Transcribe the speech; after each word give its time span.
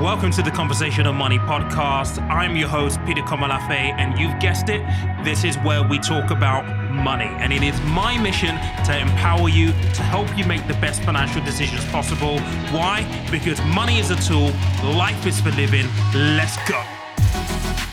Welcome 0.00 0.30
to 0.30 0.42
the 0.42 0.52
Conversation 0.52 1.06
of 1.06 1.16
Money 1.16 1.38
podcast. 1.38 2.22
I'm 2.30 2.54
your 2.54 2.68
host, 2.68 3.00
Peter 3.04 3.22
Komolafe, 3.22 3.68
and 3.98 4.16
you've 4.16 4.38
guessed 4.38 4.68
it, 4.68 4.80
this 5.24 5.42
is 5.42 5.56
where 5.56 5.82
we 5.82 5.98
talk 5.98 6.30
about 6.30 6.64
money. 6.92 7.24
And 7.24 7.52
it 7.52 7.64
is 7.64 7.80
my 7.80 8.16
mission 8.16 8.54
to 8.84 8.96
empower 8.96 9.48
you, 9.48 9.72
to 9.72 10.02
help 10.02 10.38
you 10.38 10.44
make 10.44 10.64
the 10.68 10.74
best 10.74 11.02
financial 11.02 11.44
decisions 11.44 11.84
possible. 11.86 12.38
Why? 12.70 13.02
Because 13.28 13.60
money 13.62 13.98
is 13.98 14.12
a 14.12 14.16
tool, 14.22 14.52
life 14.94 15.26
is 15.26 15.40
for 15.40 15.50
living. 15.50 15.86
Let's 16.14 16.56
go. 16.68 16.80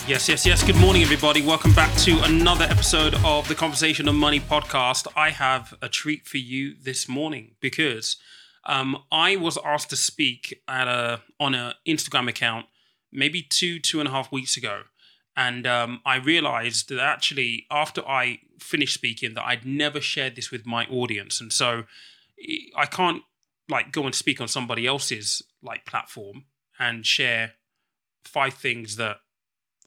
Yes, 0.08 0.30
yes, 0.30 0.46
yes. 0.46 0.64
Good 0.64 0.78
morning, 0.78 1.02
everybody. 1.02 1.42
Welcome 1.42 1.74
back 1.74 1.92
to 2.02 2.22
another 2.22 2.66
episode 2.66 3.16
of 3.26 3.48
the 3.48 3.56
Conversation 3.56 4.08
of 4.08 4.14
Money 4.14 4.40
podcast. 4.40 5.08
I 5.16 5.32
have 5.32 5.74
a 5.82 5.90
treat 5.90 6.28
for 6.28 6.38
you 6.38 6.76
this 6.80 7.10
morning 7.10 7.56
because 7.60 8.18
um, 8.66 9.04
I 9.12 9.36
was 9.36 9.58
asked 9.64 9.90
to 9.92 9.96
speak 9.96 10.62
at 10.68 10.88
a 10.88 11.22
on 11.40 11.54
an 11.56 11.74
Instagram 11.88 12.28
account 12.28 12.66
maybe 13.12 13.42
two 13.42 13.80
two 13.80 14.00
and 14.00 14.10
a 14.10 14.12
half 14.12 14.32
weeks 14.32 14.58
ago, 14.58 14.84
and 15.36 15.66
um, 15.68 16.02
I 16.06 16.18
realized 16.18 16.90
that 16.90 17.00
actually 17.00 17.66
after 17.70 18.02
I 18.08 18.40
finished 18.60 18.94
speaking 18.94 19.34
that 19.36 19.46
I'd 19.46 19.66
never 19.66 20.02
shared 20.02 20.36
this 20.36 20.52
with 20.52 20.66
my 20.66 20.86
audience, 20.86 21.40
and 21.40 21.52
so 21.54 21.84
I 22.76 22.86
can't 22.86 23.24
like 23.70 23.92
go 23.92 24.06
and 24.06 24.14
speak 24.14 24.42
on 24.42 24.48
somebody 24.48 24.86
else's 24.86 25.42
like 25.64 25.86
platform 25.86 26.46
and 26.78 27.06
share 27.06 27.54
five 28.24 28.54
things 28.54 28.98
that 28.98 29.18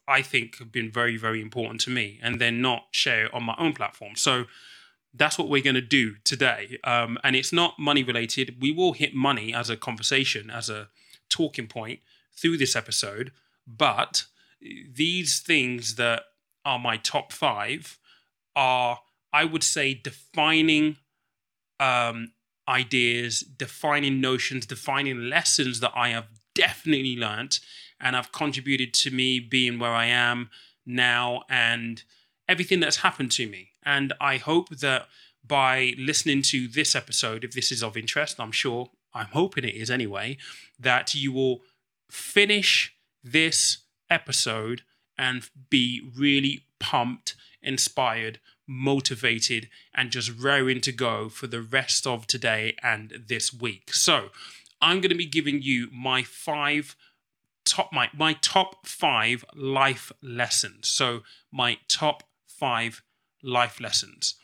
I 0.07 0.23
think 0.23 0.59
have 0.59 0.73
been 0.73 0.91
very 0.91 1.17
very 1.17 1.41
important 1.43 1.81
to 1.83 1.91
me, 1.91 2.19
and 2.23 2.41
then 2.41 2.63
not 2.63 2.85
share 2.93 3.35
on 3.35 3.43
my 3.43 3.55
own 3.59 3.73
platform. 3.73 4.15
So 4.17 4.45
that's 5.15 5.39
what 5.39 5.49
we're 5.49 5.63
going 5.63 5.75
to 5.75 5.81
do 5.81 6.17
today. 6.25 6.79
Um, 6.85 7.19
and 7.25 7.35
it's 7.35 7.53
not 7.53 7.79
money 7.79 8.03
related. 8.03 8.61
We 8.61 8.73
will 8.73 8.93
hit 8.93 9.15
money 9.15 9.55
as 9.55 9.71
a 9.71 9.77
conversation, 9.77 10.51
as 10.51 10.69
a 10.69 10.89
talking 11.29 11.67
point 11.67 12.01
through 12.37 12.59
this 12.59 12.77
episode. 12.77 13.33
But 13.67 14.25
these 14.61 15.41
things 15.41 15.97
that 15.97 16.23
are 16.65 16.79
my 16.79 16.97
top 16.97 17.33
five 17.33 17.99
are, 18.55 19.01
I 19.33 19.45
would 19.45 19.63
say, 19.63 19.95
defining 19.95 20.97
um, 21.81 22.33
ideas, 22.69 23.41
defining 23.41 24.21
notions, 24.21 24.67
defining 24.67 25.29
lessons 25.31 25.81
that 25.81 25.93
I 25.95 26.11
have 26.11 26.27
definitely 26.55 27.17
learned 27.17 27.61
and 28.01 28.15
have 28.15 28.33
contributed 28.33 28.93
to 28.95 29.11
me 29.11 29.41
being 29.41 29.79
where 29.79 29.93
I 29.93 30.07
am 30.07 30.51
now 30.85 31.43
and 31.49 32.03
everything 32.49 32.81
that's 32.81 32.99
happened 32.99 33.31
to 33.33 33.49
me. 33.49 33.68
And 33.85 34.13
I 34.21 34.37
hope 34.37 34.69
that 34.71 35.09
by 35.47 35.95
listening 35.99 36.43
to 36.43 36.69
this 36.69 36.95
episode, 36.95 37.45
if 37.45 37.53
this 37.53 37.73
is 37.73 37.83
of 37.83 37.97
interest, 37.97 38.39
I'm 38.39 38.53
sure, 38.53 38.91
I'm 39.15 39.29
hoping 39.33 39.65
it 39.65 39.75
is 39.75 39.91
anyway, 39.91 40.37
that 40.79 41.15
you 41.15 41.33
will 41.33 41.63
finish 42.11 42.95
this 43.25 43.79
episode 44.11 44.83
and 45.17 45.49
be 45.71 46.03
really 46.17 46.65
pumped, 46.79 47.35
inspired, 47.63 48.39
motivated, 48.67 49.69
and 49.95 50.11
just 50.11 50.31
raring 50.39 50.81
to 50.83 50.93
go 50.93 51.29
for 51.29 51.47
the 51.47 51.63
rest 51.63 52.07
of 52.07 52.27
today 52.27 52.77
and 52.83 53.25
this 53.29 53.53
week. 53.53 53.93
So, 53.95 54.29
I'm 54.81 55.01
going 55.01 55.11
to 55.11 55.17
be 55.17 55.27
giving 55.27 55.61
you 55.63 55.89
my 55.93 56.23
five 56.23 56.95
top 57.65 57.93
my 57.93 58.09
my 58.17 58.35
top 58.35 58.87
5 58.87 59.45
life 59.55 60.13
lessons. 60.23 60.89
So, 60.89 61.23
my 61.53 61.79
top 61.89 62.23
5 62.47 63.03
life 63.43 63.81
lessons. 63.81 64.35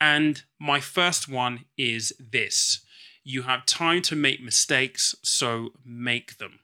And 0.00 0.42
my 0.60 0.80
first 0.80 1.28
one 1.28 1.64
is 1.76 2.12
this 2.18 2.80
you 3.26 3.42
have 3.42 3.64
time 3.64 4.02
to 4.02 4.14
make 4.14 4.42
mistakes, 4.42 5.14
so 5.22 5.70
make 5.84 6.36
them. 6.36 6.60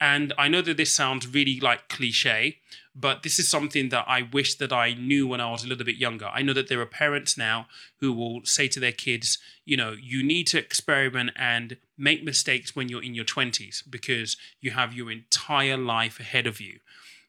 And 0.00 0.32
I 0.38 0.48
know 0.48 0.62
that 0.62 0.76
this 0.76 0.92
sounds 0.92 1.26
really 1.26 1.58
like 1.58 1.88
cliche, 1.88 2.58
but 2.94 3.22
this 3.22 3.38
is 3.38 3.48
something 3.48 3.88
that 3.88 4.04
I 4.06 4.22
wish 4.22 4.54
that 4.56 4.72
I 4.72 4.94
knew 4.94 5.26
when 5.26 5.40
I 5.40 5.50
was 5.50 5.64
a 5.64 5.68
little 5.68 5.84
bit 5.84 5.96
younger. 5.96 6.26
I 6.26 6.42
know 6.42 6.52
that 6.52 6.68
there 6.68 6.80
are 6.80 6.86
parents 6.86 7.36
now 7.36 7.66
who 8.00 8.12
will 8.12 8.42
say 8.44 8.68
to 8.68 8.80
their 8.80 8.92
kids, 8.92 9.38
you 9.64 9.76
know, 9.76 9.96
you 10.00 10.22
need 10.22 10.46
to 10.48 10.58
experiment 10.58 11.30
and 11.36 11.76
make 11.98 12.22
mistakes 12.22 12.76
when 12.76 12.88
you're 12.88 13.02
in 13.02 13.14
your 13.14 13.24
20s 13.24 13.82
because 13.88 14.36
you 14.60 14.70
have 14.72 14.94
your 14.94 15.10
entire 15.10 15.76
life 15.76 16.20
ahead 16.20 16.46
of 16.46 16.60
you. 16.60 16.78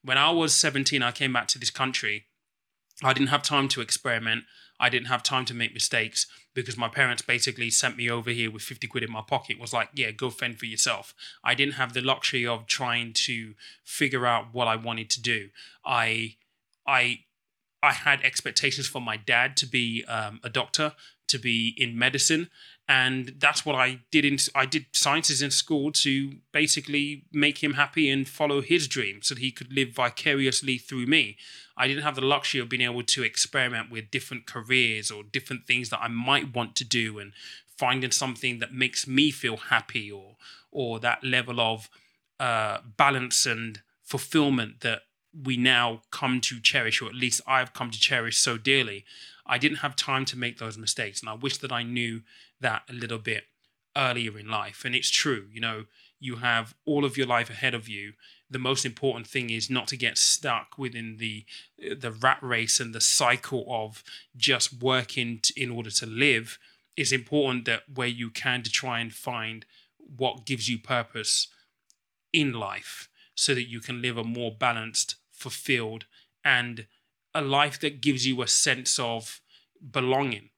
When 0.04 0.18
I 0.18 0.30
was 0.32 0.54
17, 0.54 1.02
I 1.02 1.12
came 1.12 1.34
back 1.34 1.48
to 1.50 1.60
this 1.60 1.72
country 1.72 2.26
I 3.04 3.14
didn't 3.14 3.30
have 3.30 3.44
time 3.44 3.68
to 3.70 3.82
experiment. 3.82 4.46
I 4.80 4.90
didn't 4.90 5.08
have 5.08 5.24
time 5.24 5.46
to 5.46 5.54
make 5.54 5.74
mistakes 5.74 6.28
because 6.54 6.78
my 6.78 6.88
parents 6.88 7.22
basically 7.22 7.70
sent 7.70 7.98
me 7.98 8.10
over 8.10 8.30
here 8.30 8.52
with 8.52 8.64
50 8.64 8.88
quid 8.88 9.04
in 9.04 9.12
my 9.12 9.22
pocket. 9.22 9.60
Was 9.60 9.74
like, 9.74 9.90
yeah, 9.94 10.12
go 10.12 10.30
fend 10.30 10.60
for 10.60 10.66
yourself. 10.66 11.14
I 11.44 11.56
didn't 11.56 11.76
have 11.76 11.94
the 11.94 12.02
luxury 12.02 12.46
of 12.46 12.68
trying 12.68 13.14
to 13.14 13.54
figure 13.84 14.26
out 14.26 14.54
what 14.54 14.68
I 14.68 14.76
wanted 14.76 15.10
to 15.12 15.22
do. 15.22 15.50
I, 15.86 16.36
I, 16.86 17.22
I 17.82 17.94
had 17.94 18.22
expectations 18.22 18.88
for 18.88 19.02
my 19.02 19.18
dad 19.18 19.58
to 19.58 19.66
be 19.66 20.04
um, 20.06 20.40
a 20.44 20.50
doctor, 20.50 20.94
to 21.28 21.38
be 21.38 21.76
in 21.78 21.98
medicine, 21.98 22.50
and 22.88 23.36
that's 23.38 23.66
what 23.66 23.76
I 23.76 24.00
did. 24.12 24.24
In 24.24 24.38
I 24.56 24.66
did 24.66 24.86
sciences 24.94 25.42
in 25.42 25.52
school 25.52 25.92
to 25.92 26.38
basically 26.52 27.26
make 27.32 27.64
him 27.64 27.74
happy 27.74 28.10
and 28.10 28.28
follow 28.28 28.62
his 28.62 28.88
dream, 28.88 29.22
so 29.22 29.36
that 29.36 29.42
he 29.42 29.52
could 29.52 29.74
live 29.74 29.90
vicariously 29.90 30.78
through 30.78 31.06
me. 31.06 31.38
I 31.76 31.88
didn't 31.88 32.04
have 32.04 32.16
the 32.16 32.22
luxury 32.22 32.60
of 32.62 32.70
being 32.70 32.82
able 32.82 33.04
to 33.04 33.24
experiment 33.24 33.92
with 33.92 34.10
different 34.10 34.48
careers 34.48 35.12
or 35.12 35.24
different 35.24 35.68
things 35.68 35.90
that 35.90 36.02
I 36.02 36.08
might 36.08 36.56
want 36.56 36.76
to 36.78 36.86
do, 36.86 37.20
and 37.20 37.34
finding 37.78 38.12
something 38.12 38.60
that 38.60 38.74
makes 38.74 39.08
me 39.08 39.32
feel 39.32 39.58
happy 39.58 40.12
or 40.12 40.38
or 40.72 41.00
that 41.00 41.24
level 41.24 41.60
of 41.60 41.90
uh, 42.40 42.80
balance 42.98 43.46
and 43.46 43.82
fulfillment 44.04 44.82
that 44.82 45.02
we 45.44 45.58
now 45.58 46.02
come 46.12 46.40
to 46.42 46.60
cherish, 46.60 47.02
or 47.02 47.08
at 47.08 47.16
least 47.16 47.42
I've 47.46 47.74
come 47.74 47.92
to 47.92 48.00
cherish 48.00 48.38
so 48.38 48.58
dearly. 48.58 49.06
I 49.46 49.58
didn't 49.58 49.78
have 49.78 49.96
time 49.96 50.26
to 50.26 50.38
make 50.38 50.58
those 50.58 50.78
mistakes, 50.78 51.22
and 51.22 51.30
I 51.30 51.34
wish 51.34 51.58
that 51.58 51.72
I 51.72 51.84
knew 51.84 52.22
that 52.62 52.84
a 52.90 52.94
little 52.94 53.20
bit 53.20 53.46
earlier 53.96 54.38
in 54.38 54.48
life. 54.48 54.84
And 54.86 54.96
it's 54.96 55.10
true, 55.10 55.48
you 55.52 55.60
know, 55.60 55.86
you 56.20 56.38
have 56.38 56.76
all 56.86 57.06
of 57.06 57.18
your 57.18 57.28
life 57.28 57.50
ahead 57.50 57.74
of 57.74 57.88
you. 57.88 58.14
The 58.50 58.60
most 58.60 58.86
important 58.86 59.28
thing 59.28 59.50
is 59.50 59.70
not 59.70 59.88
to 59.90 59.98
get 59.98 60.18
stuck 60.18 60.78
within 60.78 61.18
the 61.18 61.46
the 61.78 62.12
rat 62.12 62.40
race 62.42 62.80
and 62.80 62.94
the 62.94 63.02
cycle 63.02 63.66
of 63.70 64.04
just 64.36 64.82
working 64.82 65.40
t- 65.42 65.62
in 65.62 65.70
order 65.70 65.92
to 65.92 66.06
live. 66.06 66.58
It's 66.96 67.12
important 67.12 67.66
that 67.66 67.84
where 67.94 68.08
you 68.08 68.30
can 68.30 68.64
to 68.64 68.72
try 68.72 69.00
and 69.00 69.14
find 69.14 69.66
what 70.00 70.46
gives 70.46 70.70
you 70.70 70.80
purpose 70.80 71.48
in 72.34 72.54
life 72.54 73.10
so 73.36 73.54
that 73.54 73.70
you 73.70 73.80
can 73.80 74.02
live 74.02 74.18
a 74.18 74.24
more 74.24 74.52
balanced, 74.52 75.16
fulfilled, 75.32 76.06
and 76.44 76.88
a 77.36 77.42
life 77.42 77.80
that 77.82 78.02
gives 78.02 78.26
you 78.26 78.42
a 78.42 78.48
sense 78.48 78.98
of 78.98 79.42
belonging. 79.92 80.50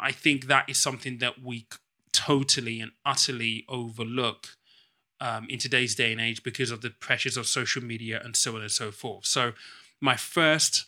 I 0.00 0.12
think 0.12 0.46
that 0.46 0.68
is 0.68 0.78
something 0.78 1.18
that 1.18 1.42
we 1.42 1.66
totally 2.12 2.80
and 2.80 2.92
utterly 3.04 3.64
overlook 3.68 4.56
um, 5.20 5.46
in 5.50 5.58
today's 5.58 5.94
day 5.94 6.12
and 6.12 6.20
age 6.20 6.42
because 6.42 6.70
of 6.70 6.80
the 6.80 6.90
pressures 6.90 7.36
of 7.36 7.46
social 7.46 7.82
media 7.82 8.20
and 8.24 8.34
so 8.34 8.56
on 8.56 8.62
and 8.62 8.70
so 8.70 8.90
forth. 8.90 9.26
So, 9.26 9.52
my 10.00 10.16
first 10.16 10.86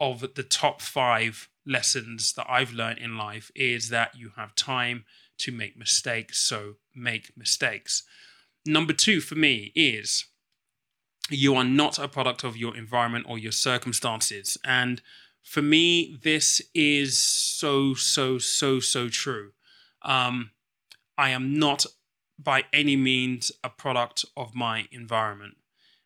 of 0.00 0.34
the 0.34 0.42
top 0.42 0.82
five 0.82 1.48
lessons 1.64 2.32
that 2.32 2.46
I've 2.48 2.72
learned 2.72 2.98
in 2.98 3.16
life 3.16 3.50
is 3.54 3.88
that 3.90 4.16
you 4.16 4.32
have 4.36 4.54
time 4.56 5.04
to 5.38 5.52
make 5.52 5.78
mistakes, 5.78 6.38
so 6.40 6.74
make 6.94 7.36
mistakes. 7.36 8.02
Number 8.66 8.92
two 8.92 9.20
for 9.20 9.34
me 9.34 9.72
is 9.74 10.26
you 11.30 11.54
are 11.54 11.64
not 11.64 11.98
a 11.98 12.08
product 12.08 12.44
of 12.44 12.56
your 12.56 12.76
environment 12.76 13.26
or 13.28 13.38
your 13.38 13.52
circumstances. 13.52 14.58
And 14.64 15.00
for 15.44 15.62
me, 15.62 16.18
this 16.22 16.60
is 16.74 17.18
so, 17.18 17.94
so, 17.94 18.38
so, 18.38 18.80
so 18.80 19.08
true. 19.08 19.52
Um, 20.02 20.50
I 21.16 21.30
am 21.30 21.58
not 21.58 21.86
by 22.38 22.64
any 22.72 22.96
means 22.96 23.52
a 23.62 23.68
product 23.68 24.24
of 24.36 24.54
my 24.54 24.88
environment. 24.90 25.56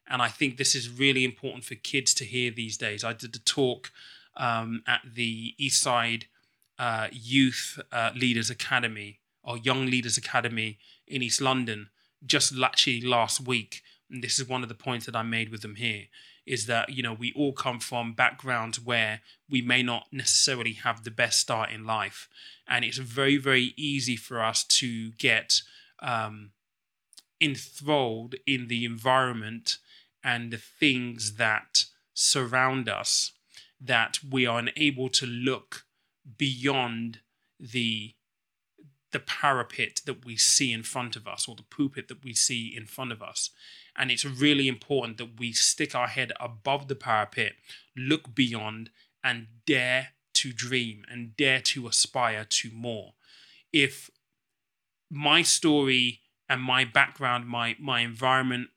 And 0.06 0.20
I 0.20 0.28
think 0.28 0.56
this 0.56 0.74
is 0.74 0.90
really 0.90 1.24
important 1.24 1.64
for 1.64 1.74
kids 1.76 2.12
to 2.14 2.24
hear 2.24 2.50
these 2.50 2.76
days. 2.76 3.04
I 3.04 3.12
did 3.12 3.34
a 3.36 3.38
talk 3.38 3.90
um, 4.36 4.82
at 4.86 5.00
the 5.14 5.54
Eastside 5.60 6.24
uh, 6.78 7.08
Youth 7.10 7.80
uh, 7.92 8.10
Leaders 8.14 8.50
Academy 8.50 9.20
or 9.42 9.56
Young 9.56 9.86
Leaders 9.86 10.18
Academy 10.18 10.78
in 11.06 11.22
East 11.22 11.40
London 11.40 11.88
just 12.26 12.52
actually 12.62 13.00
last 13.00 13.40
week 13.40 13.82
and 14.10 14.22
this 14.22 14.38
is 14.38 14.48
one 14.48 14.62
of 14.62 14.68
the 14.68 14.74
points 14.74 15.06
that 15.06 15.16
I 15.16 15.22
made 15.22 15.50
with 15.50 15.62
them 15.62 15.74
here, 15.74 16.04
is 16.48 16.66
that 16.66 16.90
you 16.90 17.02
know 17.02 17.12
we 17.12 17.32
all 17.36 17.52
come 17.52 17.78
from 17.78 18.12
backgrounds 18.12 18.80
where 18.80 19.20
we 19.48 19.62
may 19.62 19.82
not 19.82 20.06
necessarily 20.12 20.72
have 20.72 21.04
the 21.04 21.10
best 21.10 21.38
start 21.40 21.70
in 21.70 21.84
life, 21.84 22.28
and 22.66 22.84
it's 22.84 22.98
very 22.98 23.36
very 23.36 23.74
easy 23.76 24.16
for 24.16 24.42
us 24.42 24.64
to 24.64 25.10
get 25.12 25.62
um, 26.00 26.50
enthralled 27.40 28.34
in 28.46 28.68
the 28.68 28.84
environment 28.84 29.78
and 30.24 30.50
the 30.50 30.58
things 30.58 31.36
that 31.36 31.84
surround 32.14 32.88
us 32.88 33.32
that 33.80 34.18
we 34.28 34.44
are 34.44 34.58
unable 34.58 35.08
to 35.08 35.26
look 35.26 35.84
beyond 36.36 37.20
the 37.60 38.14
the 39.10 39.20
parapet 39.20 40.02
that 40.04 40.24
we 40.24 40.36
see 40.36 40.72
in 40.72 40.82
front 40.82 41.16
of 41.16 41.26
us 41.26 41.48
or 41.48 41.56
the 41.56 41.62
pulpit 41.62 42.08
that 42.08 42.22
we 42.22 42.34
see 42.34 42.74
in 42.76 42.84
front 42.84 43.10
of 43.10 43.22
us. 43.22 43.50
And 43.98 44.10
it's 44.10 44.24
really 44.24 44.68
important 44.68 45.18
that 45.18 45.38
we 45.38 45.52
stick 45.52 45.94
our 45.94 46.06
head 46.06 46.32
above 46.38 46.86
the 46.86 46.94
parapet, 46.94 47.54
look 47.96 48.34
beyond, 48.34 48.90
and 49.24 49.48
dare 49.66 50.10
to 50.34 50.52
dream 50.52 51.04
and 51.10 51.36
dare 51.36 51.60
to 51.60 51.88
aspire 51.88 52.46
to 52.48 52.70
more. 52.70 53.14
If 53.72 54.08
my 55.10 55.42
story 55.42 56.20
and 56.48 56.62
my 56.62 56.84
background, 56.84 57.48
my 57.48 57.76
my 57.80 58.00
environment 58.00 58.68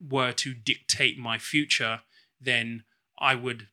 were 0.00 0.32
to 0.32 0.54
dictate 0.54 1.18
my 1.18 1.38
future, 1.38 2.00
then 2.40 2.82
I 3.18 3.34
would 3.36 3.68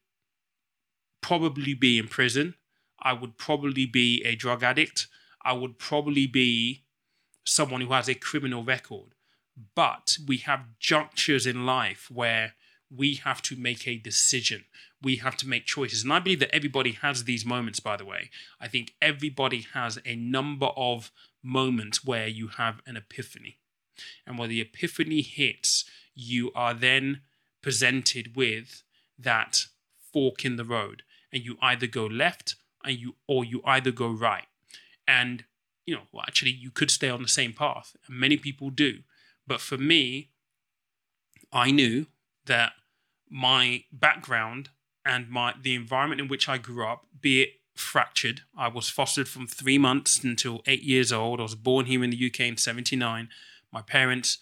probably 1.21 1.73
be 1.73 1.97
in 1.97 2.07
prison. 2.07 2.55
I 3.01 3.13
would 3.13 3.37
probably 3.37 3.85
be 3.85 4.23
a 4.23 4.35
drug 4.35 4.63
addict. 4.63 5.07
I 5.43 5.53
would 5.53 5.79
probably 5.79 6.27
be 6.27 6.83
someone 7.43 7.81
who 7.81 7.91
has 7.91 8.07
a 8.07 8.13
criminal 8.13 8.63
record. 8.63 9.15
But 9.75 10.17
we 10.27 10.37
have 10.37 10.79
junctures 10.79 11.45
in 11.45 11.65
life 11.65 12.09
where 12.11 12.53
we 12.95 13.15
have 13.15 13.41
to 13.43 13.55
make 13.55 13.87
a 13.87 13.97
decision. 13.97 14.65
We 15.01 15.17
have 15.17 15.37
to 15.37 15.47
make 15.47 15.65
choices. 15.65 16.03
And 16.03 16.13
I 16.13 16.19
believe 16.19 16.39
that 16.39 16.53
everybody 16.53 16.91
has 16.91 17.23
these 17.23 17.45
moments, 17.45 17.79
by 17.79 17.97
the 17.97 18.05
way. 18.05 18.29
I 18.59 18.67
think 18.67 18.93
everybody 19.01 19.65
has 19.73 19.99
a 20.05 20.15
number 20.15 20.67
of 20.75 21.11
moments 21.43 22.05
where 22.05 22.27
you 22.27 22.49
have 22.49 22.81
an 22.85 22.97
epiphany. 22.97 23.57
And 24.27 24.37
when 24.37 24.49
the 24.49 24.61
epiphany 24.61 25.21
hits, 25.21 25.85
you 26.13 26.51
are 26.53 26.73
then 26.73 27.21
presented 27.61 28.35
with 28.35 28.83
that 29.17 29.65
fork 30.11 30.43
in 30.43 30.57
the 30.57 30.65
road. 30.65 31.03
And 31.31 31.43
you 31.43 31.57
either 31.61 31.87
go 31.87 32.05
left 32.05 32.55
and 32.83 32.97
you 32.97 33.15
or 33.27 33.45
you 33.45 33.61
either 33.65 33.91
go 33.91 34.09
right. 34.09 34.47
And 35.07 35.45
you 35.85 35.95
know, 35.95 36.03
well, 36.11 36.23
actually 36.27 36.51
you 36.51 36.71
could 36.71 36.91
stay 36.91 37.09
on 37.09 37.21
the 37.21 37.27
same 37.27 37.53
path. 37.53 37.95
And 38.07 38.19
many 38.19 38.37
people 38.37 38.69
do. 38.69 38.99
But 39.47 39.61
for 39.61 39.77
me, 39.77 40.29
I 41.51 41.71
knew 41.71 42.07
that 42.45 42.73
my 43.29 43.83
background 43.91 44.69
and 45.05 45.29
my 45.29 45.53
the 45.61 45.75
environment 45.75 46.21
in 46.21 46.27
which 46.27 46.47
I 46.47 46.57
grew 46.57 46.85
up, 46.85 47.05
be 47.19 47.41
it 47.41 47.49
fractured. 47.75 48.41
I 48.57 48.67
was 48.67 48.89
fostered 48.89 49.27
from 49.27 49.47
three 49.47 49.77
months 49.77 50.23
until 50.23 50.61
eight 50.67 50.83
years 50.83 51.11
old. 51.11 51.39
I 51.39 51.43
was 51.43 51.55
born 51.55 51.85
here 51.85 52.03
in 52.03 52.09
the 52.09 52.27
UK 52.27 52.41
in 52.41 52.57
79. 52.57 53.29
My 53.71 53.81
parents 53.81 54.37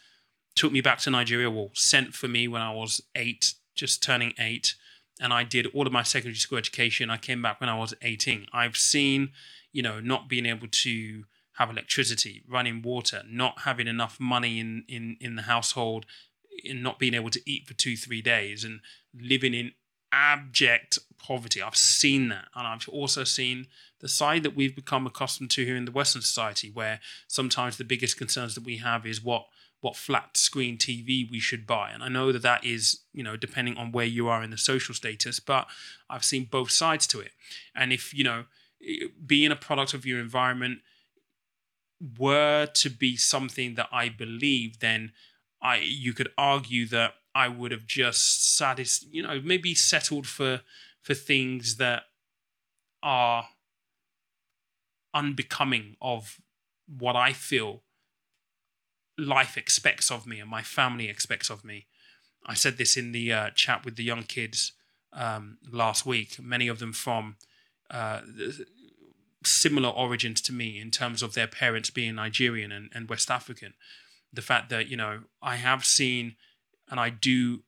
took 0.55 0.71
me 0.71 0.81
back 0.81 0.99
to 0.99 1.09
Nigeria, 1.11 1.49
well, 1.49 1.69
sent 1.73 2.13
for 2.13 2.27
me 2.27 2.47
when 2.47 2.61
I 2.61 2.73
was 2.73 3.01
eight, 3.15 3.53
just 3.75 4.03
turning 4.03 4.33
eight. 4.39 4.75
And 5.21 5.33
I 5.33 5.43
did 5.43 5.67
all 5.67 5.85
of 5.85 5.93
my 5.93 6.03
secondary 6.03 6.35
school 6.35 6.57
education. 6.57 7.09
I 7.09 7.17
came 7.17 7.41
back 7.41 7.59
when 7.59 7.69
I 7.69 7.77
was 7.77 7.93
18. 8.01 8.47
I've 8.51 8.77
seen, 8.77 9.31
you 9.71 9.81
know, 9.81 9.99
not 9.99 10.27
being 10.27 10.45
able 10.45 10.67
to 10.67 11.23
have 11.59 11.69
electricity, 11.69 12.41
running 12.47 12.81
water, 12.81 13.21
not 13.27 13.59
having 13.59 13.85
enough 13.85 14.17
money 14.17 14.59
in, 14.59 14.85
in, 14.87 15.17
in 15.19 15.35
the 15.35 15.41
household, 15.43 16.05
in 16.63 16.81
not 16.81 16.97
being 16.97 17.13
able 17.13 17.29
to 17.29 17.41
eat 17.45 17.67
for 17.67 17.73
two, 17.73 17.97
three 17.97 18.21
days, 18.21 18.63
and 18.63 18.79
living 19.13 19.53
in 19.53 19.73
abject 20.11 20.97
poverty. 21.17 21.61
I've 21.61 21.75
seen 21.75 22.29
that. 22.29 22.45
And 22.55 22.65
I've 22.65 22.87
also 22.87 23.25
seen 23.25 23.67
the 23.99 24.07
side 24.07 24.43
that 24.43 24.55
we've 24.55 24.75
become 24.75 25.05
accustomed 25.05 25.51
to 25.51 25.65
here 25.65 25.75
in 25.75 25.83
the 25.83 25.91
Western 25.91 26.21
society, 26.21 26.71
where 26.73 27.01
sometimes 27.27 27.77
the 27.77 27.83
biggest 27.83 28.17
concerns 28.17 28.55
that 28.55 28.63
we 28.63 28.77
have 28.77 29.05
is 29.05 29.23
what 29.23 29.45
what 29.81 29.95
flat 29.95 30.35
screen 30.35 30.77
TV 30.77 31.29
we 31.29 31.39
should 31.39 31.65
buy. 31.65 31.89
And 31.93 32.03
I 32.03 32.09
know 32.09 32.33
that 32.33 32.41
that 32.41 32.65
is, 32.65 32.99
you 33.13 33.23
know, 33.23 33.37
depending 33.37 33.77
on 33.77 33.93
where 33.93 34.05
you 34.05 34.27
are 34.27 34.43
in 34.43 34.51
the 34.51 34.57
social 34.57 34.93
status, 34.93 35.39
but 35.39 35.67
I've 36.09 36.25
seen 36.25 36.49
both 36.51 36.69
sides 36.69 37.07
to 37.07 37.21
it. 37.21 37.31
And 37.73 37.93
if, 37.93 38.13
you 38.13 38.25
know, 38.25 38.43
being 39.25 39.51
a 39.51 39.55
product 39.55 39.93
of 39.93 40.05
your 40.05 40.19
environment 40.19 40.79
were 42.17 42.65
to 42.65 42.89
be 42.89 43.17
something 43.17 43.75
that 43.75 43.89
I 43.91 44.09
believe, 44.09 44.79
then 44.79 45.11
I 45.61 45.77
you 45.77 46.13
could 46.13 46.29
argue 46.37 46.87
that 46.87 47.15
I 47.35 47.47
would 47.47 47.71
have 47.71 47.85
just 47.85 48.57
satis 48.57 49.05
you 49.11 49.23
know, 49.23 49.41
maybe 49.43 49.75
settled 49.75 50.27
for 50.27 50.61
for 51.01 51.13
things 51.13 51.77
that 51.77 52.03
are 53.01 53.49
unbecoming 55.13 55.95
of 56.01 56.39
what 56.87 57.15
I 57.15 57.33
feel 57.33 57.83
life 59.17 59.57
expects 59.57 60.09
of 60.09 60.25
me 60.25 60.39
and 60.39 60.49
my 60.49 60.61
family 60.61 61.09
expects 61.09 61.49
of 61.49 61.63
me. 61.65 61.87
I 62.45 62.53
said 62.53 62.77
this 62.77 62.95
in 62.95 63.11
the 63.11 63.33
uh, 63.33 63.49
chat 63.51 63.83
with 63.83 63.95
the 63.95 64.03
young 64.03 64.23
kids 64.23 64.73
um, 65.13 65.57
last 65.69 66.05
week, 66.05 66.39
many 66.39 66.67
of 66.67 66.79
them 66.79 66.93
from 66.93 67.35
uh, 67.91 68.21
similar 69.43 69.89
origins 69.89 70.41
to 70.41 70.53
me 70.53 70.79
in 70.79 70.91
terms 70.91 71.23
of 71.23 71.33
their 71.33 71.47
parents 71.47 71.89
being 71.89 72.15
Nigerian 72.15 72.71
and, 72.71 72.89
and 72.93 73.09
West 73.09 73.31
African. 73.31 73.73
The 74.33 74.41
fact 74.41 74.69
that, 74.69 74.87
you 74.87 74.97
know, 74.97 75.21
I 75.41 75.55
have 75.55 75.85
seen 75.85 76.35
and 76.89 76.99
I 76.99 77.09
do 77.09 77.63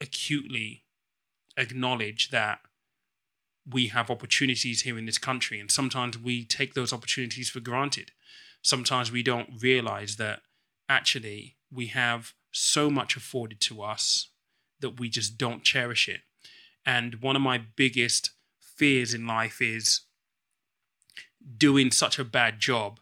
acutely 0.00 0.84
acknowledge 1.56 2.30
that 2.30 2.60
we 3.68 3.88
have 3.88 4.10
opportunities 4.10 4.82
here 4.82 4.98
in 4.98 5.06
this 5.06 5.18
country, 5.18 5.60
and 5.60 5.70
sometimes 5.70 6.18
we 6.18 6.44
take 6.44 6.74
those 6.74 6.92
opportunities 6.92 7.48
for 7.48 7.60
granted. 7.60 8.10
Sometimes 8.60 9.12
we 9.12 9.22
don't 9.22 9.62
realize 9.62 10.16
that 10.16 10.40
actually 10.88 11.56
we 11.70 11.86
have 11.88 12.32
so 12.50 12.90
much 12.90 13.16
afforded 13.16 13.60
to 13.60 13.82
us 13.82 14.28
that 14.80 14.98
we 14.98 15.08
just 15.08 15.38
don't 15.38 15.62
cherish 15.62 16.08
it. 16.08 16.22
And 16.84 17.22
one 17.22 17.36
of 17.36 17.42
my 17.42 17.58
biggest 17.76 18.30
fears 18.60 19.14
in 19.14 19.26
life 19.26 19.62
is 19.62 20.02
doing 21.56 21.90
such 21.90 22.18
a 22.18 22.24
bad 22.24 22.60
job 22.60 23.00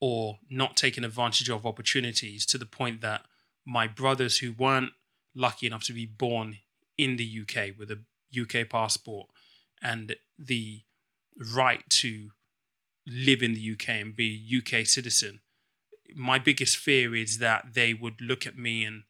or 0.00 0.38
not 0.50 0.76
taking 0.76 1.04
advantage 1.04 1.48
of 1.48 1.66
opportunities 1.66 2.46
to 2.46 2.58
the 2.58 2.66
point 2.66 3.00
that 3.00 3.22
my 3.66 3.86
brothers 3.86 4.38
who 4.38 4.52
weren't 4.52 4.92
lucky 5.34 5.66
enough 5.66 5.84
to 5.84 5.92
be 5.92 6.06
born 6.06 6.58
in 6.96 7.16
the 7.16 7.40
UK 7.42 7.78
with 7.78 7.90
a 7.90 8.00
UK 8.36 8.68
passport 8.68 9.28
and 9.82 10.16
the 10.38 10.82
right 11.54 11.88
to 11.88 12.30
live 13.06 13.42
in 13.42 13.54
the 13.54 13.72
UK 13.72 13.88
and 13.90 14.16
be 14.16 14.34
a 14.36 14.58
UK 14.58 14.86
citizen, 14.86 15.40
my 16.14 16.38
biggest 16.38 16.76
fear 16.76 17.14
is 17.14 17.38
that 17.38 17.74
they 17.74 17.94
would 17.94 18.20
look 18.20 18.46
at 18.46 18.56
me 18.56 18.84
and 18.84 19.04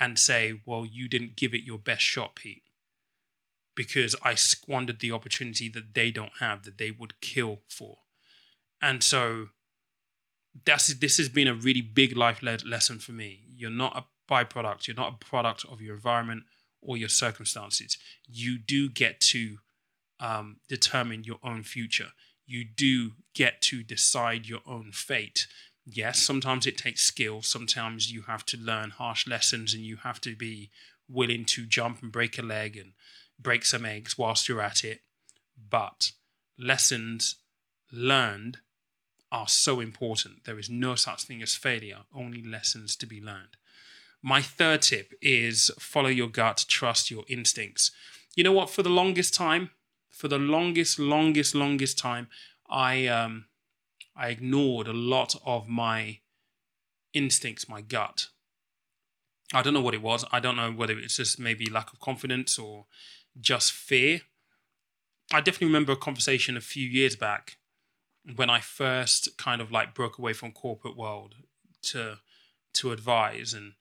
and 0.00 0.16
say, 0.16 0.60
"Well, 0.64 0.86
you 0.86 1.08
didn't 1.08 1.34
give 1.34 1.54
it 1.54 1.64
your 1.64 1.78
best 1.78 2.02
shot, 2.02 2.36
Pete." 2.36 2.62
Because 3.78 4.16
I 4.24 4.34
squandered 4.34 4.98
the 4.98 5.12
opportunity 5.12 5.68
that 5.68 5.94
they 5.94 6.10
don't 6.10 6.32
have, 6.40 6.64
that 6.64 6.78
they 6.78 6.90
would 6.90 7.20
kill 7.20 7.60
for. 7.68 7.98
And 8.82 9.04
so 9.04 9.50
that's 10.64 10.92
this 10.94 11.16
has 11.18 11.28
been 11.28 11.46
a 11.46 11.54
really 11.54 11.80
big 11.80 12.16
life 12.16 12.42
lesson 12.42 12.98
for 12.98 13.12
me. 13.12 13.44
You're 13.48 13.70
not 13.70 13.96
a 13.96 14.04
byproduct. 14.28 14.88
You're 14.88 14.96
not 14.96 15.14
a 15.14 15.24
product 15.24 15.64
of 15.70 15.80
your 15.80 15.94
environment 15.94 16.42
or 16.82 16.96
your 16.96 17.08
circumstances. 17.08 17.98
You 18.26 18.58
do 18.58 18.88
get 18.88 19.20
to 19.20 19.58
um, 20.18 20.56
determine 20.68 21.22
your 21.22 21.38
own 21.44 21.62
future. 21.62 22.08
You 22.46 22.64
do 22.64 23.12
get 23.32 23.60
to 23.62 23.84
decide 23.84 24.46
your 24.46 24.60
own 24.66 24.90
fate. 24.92 25.46
Yes, 25.86 26.18
sometimes 26.18 26.66
it 26.66 26.76
takes 26.76 27.02
skill. 27.02 27.42
Sometimes 27.42 28.10
you 28.10 28.22
have 28.22 28.44
to 28.46 28.56
learn 28.56 28.90
harsh 28.90 29.26
lessons 29.28 29.72
and 29.72 29.84
you 29.84 29.98
have 29.98 30.20
to 30.22 30.34
be 30.34 30.70
willing 31.08 31.44
to 31.46 31.64
jump 31.64 32.02
and 32.02 32.12
break 32.12 32.38
a 32.38 32.42
leg 32.42 32.76
and 32.76 32.92
break 33.38 33.64
some 33.64 33.84
eggs 33.84 34.18
whilst 34.18 34.48
you're 34.48 34.60
at 34.60 34.84
it. 34.84 35.00
But 35.70 36.12
lessons 36.58 37.36
learned 37.92 38.58
are 39.30 39.48
so 39.48 39.80
important. 39.80 40.44
There 40.44 40.58
is 40.58 40.70
no 40.70 40.94
such 40.94 41.24
thing 41.24 41.42
as 41.42 41.54
failure, 41.54 42.00
only 42.14 42.42
lessons 42.42 42.96
to 42.96 43.06
be 43.06 43.20
learned. 43.20 43.56
My 44.22 44.42
third 44.42 44.82
tip 44.82 45.12
is 45.20 45.70
follow 45.78 46.08
your 46.08 46.28
gut, 46.28 46.64
trust 46.68 47.10
your 47.10 47.24
instincts. 47.28 47.90
You 48.34 48.44
know 48.44 48.52
what? 48.52 48.70
For 48.70 48.82
the 48.82 48.88
longest 48.88 49.34
time, 49.34 49.70
for 50.10 50.28
the 50.28 50.38
longest, 50.38 50.98
longest, 50.98 51.54
longest 51.54 51.98
time, 51.98 52.28
I 52.68 53.06
um, 53.06 53.46
I 54.16 54.28
ignored 54.28 54.88
a 54.88 54.92
lot 54.92 55.34
of 55.44 55.68
my 55.68 56.18
instincts, 57.12 57.68
my 57.68 57.80
gut. 57.80 58.26
I 59.54 59.62
don't 59.62 59.72
know 59.72 59.80
what 59.80 59.94
it 59.94 60.02
was. 60.02 60.24
I 60.30 60.40
don't 60.40 60.56
know 60.56 60.72
whether 60.72 60.98
it's 60.98 61.16
just 61.16 61.38
maybe 61.38 61.66
lack 61.66 61.92
of 61.92 62.00
confidence 62.00 62.58
or 62.58 62.86
just 63.40 63.72
fear. 63.72 64.22
I 65.32 65.40
definitely 65.40 65.68
remember 65.68 65.92
a 65.92 65.96
conversation 65.96 66.56
a 66.56 66.60
few 66.60 66.86
years 66.86 67.16
back 67.16 67.58
when 68.36 68.50
I 68.50 68.60
first 68.60 69.36
kind 69.38 69.60
of 69.60 69.70
like 69.70 69.94
broke 69.94 70.18
away 70.18 70.32
from 70.32 70.52
corporate 70.52 70.96
world 70.96 71.34
to 71.82 72.18
to 72.74 72.92
advise 72.92 73.54
and 73.54 73.72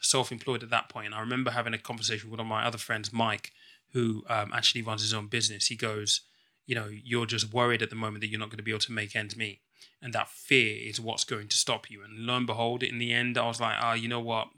self-employed 0.00 0.62
at 0.62 0.70
that 0.70 0.88
point. 0.88 1.06
And 1.06 1.14
I 1.14 1.20
remember 1.20 1.50
having 1.50 1.74
a 1.74 1.78
conversation 1.78 2.30
with 2.30 2.38
one 2.38 2.46
of 2.46 2.50
my 2.50 2.64
other 2.64 2.78
friends, 2.78 3.12
Mike, 3.12 3.52
who 3.92 4.24
um, 4.28 4.52
actually 4.54 4.82
runs 4.82 5.02
his 5.02 5.12
own 5.12 5.26
business. 5.26 5.66
He 5.66 5.76
goes, 5.76 6.22
you 6.66 6.74
know, 6.74 6.88
you're 6.88 7.26
just 7.26 7.52
worried 7.52 7.82
at 7.82 7.90
the 7.90 7.96
moment 7.96 8.20
that 8.20 8.28
you're 8.28 8.40
not 8.40 8.50
going 8.50 8.58
to 8.58 8.62
be 8.62 8.70
able 8.70 8.80
to 8.80 8.92
make 8.92 9.16
ends 9.16 9.36
meet, 9.36 9.60
and 10.02 10.12
that 10.12 10.28
fear 10.28 10.76
is 10.88 11.00
what's 11.00 11.24
going 11.24 11.48
to 11.48 11.56
stop 11.56 11.90
you. 11.90 12.02
And 12.02 12.26
lo 12.26 12.36
and 12.36 12.46
behold, 12.46 12.82
in 12.82 12.98
the 12.98 13.12
end, 13.12 13.38
I 13.38 13.46
was 13.46 13.60
like, 13.60 13.76
ah, 13.78 13.92
oh, 13.92 13.94
you 13.94 14.08
know 14.08 14.20
what? 14.20 14.48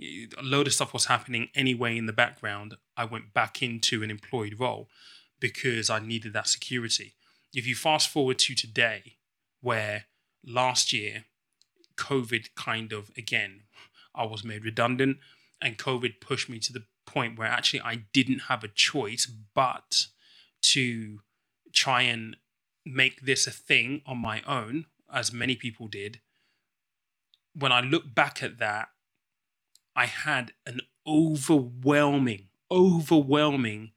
A 0.00 0.42
load 0.42 0.66
of 0.66 0.74
stuff 0.74 0.92
was 0.92 1.06
happening 1.06 1.48
anyway 1.54 1.96
in 1.96 2.06
the 2.06 2.12
background. 2.12 2.76
I 2.96 3.04
went 3.04 3.34
back 3.34 3.62
into 3.62 4.02
an 4.02 4.10
employed 4.10 4.60
role 4.60 4.88
because 5.40 5.90
I 5.90 5.98
needed 5.98 6.32
that 6.32 6.46
security 6.48 7.14
if 7.54 7.66
you 7.66 7.74
fast 7.74 8.08
forward 8.08 8.38
to 8.40 8.54
today, 8.54 9.16
where 9.60 10.04
last 10.44 10.92
year, 10.92 11.24
COVID 11.96 12.54
kind 12.54 12.92
of 12.92 13.10
again, 13.16 13.62
I 14.14 14.24
was 14.24 14.44
made 14.44 14.64
redundant, 14.64 15.18
and 15.60 15.78
COVID 15.78 16.20
pushed 16.20 16.48
me 16.48 16.58
to 16.60 16.72
the 16.72 16.84
point 17.06 17.38
where 17.38 17.48
actually 17.48 17.80
I 17.80 18.04
didn't 18.12 18.40
have 18.48 18.62
a 18.62 18.68
choice 18.68 19.26
but 19.54 20.06
to 20.62 21.20
try 21.72 22.02
and 22.02 22.36
make 22.84 23.22
this 23.22 23.46
a 23.46 23.50
thing 23.50 24.02
on 24.06 24.18
my 24.18 24.42
own, 24.46 24.86
as 25.12 25.32
many 25.32 25.56
people 25.56 25.88
did. 25.88 26.20
When 27.54 27.72
I 27.72 27.80
look 27.80 28.14
back 28.14 28.42
at 28.42 28.58
that, 28.58 28.88
I 29.98 30.06
had 30.06 30.52
an 30.64 30.82
overwhelming, 31.04 32.50
overwhelming 32.70 33.90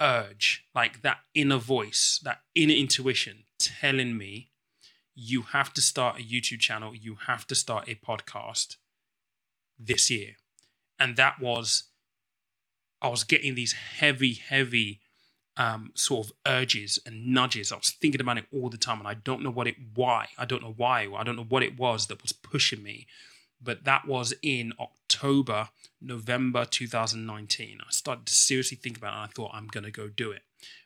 urge, 0.00 0.64
like 0.74 1.02
that 1.02 1.18
inner 1.36 1.58
voice, 1.58 2.18
that 2.24 2.40
inner 2.56 2.74
intuition 2.74 3.44
telling 3.60 4.18
me, 4.18 4.50
you 5.14 5.42
have 5.42 5.72
to 5.74 5.80
start 5.80 6.18
a 6.18 6.24
YouTube 6.24 6.58
channel, 6.58 6.96
you 6.96 7.16
have 7.28 7.46
to 7.46 7.54
start 7.54 7.88
a 7.88 7.94
podcast 7.94 8.78
this 9.78 10.10
year. 10.10 10.30
And 10.98 11.14
that 11.14 11.40
was, 11.40 11.84
I 13.00 13.06
was 13.06 13.22
getting 13.22 13.54
these 13.54 13.74
heavy, 13.74 14.34
heavy 14.34 14.98
um, 15.56 15.92
sort 15.94 16.26
of 16.26 16.32
urges 16.44 16.98
and 17.06 17.28
nudges. 17.28 17.70
I 17.70 17.76
was 17.76 17.90
thinking 17.90 18.20
about 18.20 18.38
it 18.38 18.46
all 18.52 18.68
the 18.68 18.78
time, 18.78 18.98
and 18.98 19.06
I 19.06 19.14
don't 19.14 19.44
know 19.44 19.50
what 19.52 19.68
it, 19.68 19.76
why. 19.94 20.30
I 20.36 20.44
don't 20.44 20.62
know 20.62 20.74
why. 20.76 21.08
I 21.16 21.22
don't 21.22 21.36
know 21.36 21.46
what 21.48 21.62
it 21.62 21.78
was 21.78 22.08
that 22.08 22.20
was 22.20 22.32
pushing 22.32 22.82
me. 22.82 23.06
But 23.62 23.84
that 23.84 24.06
was 24.06 24.34
in 24.42 24.72
October, 24.80 25.68
November 26.00 26.64
2019. 26.64 27.78
I 27.80 27.90
started 27.90 28.26
to 28.26 28.34
seriously 28.34 28.76
think 28.76 28.96
about 28.96 29.12
it, 29.12 29.16
and 29.16 29.24
I 29.24 29.26
thought 29.28 29.52
I'm 29.54 29.68
going 29.68 29.84
to 29.84 29.90
go 29.90 30.08
do 30.08 30.32
it. 30.32 30.42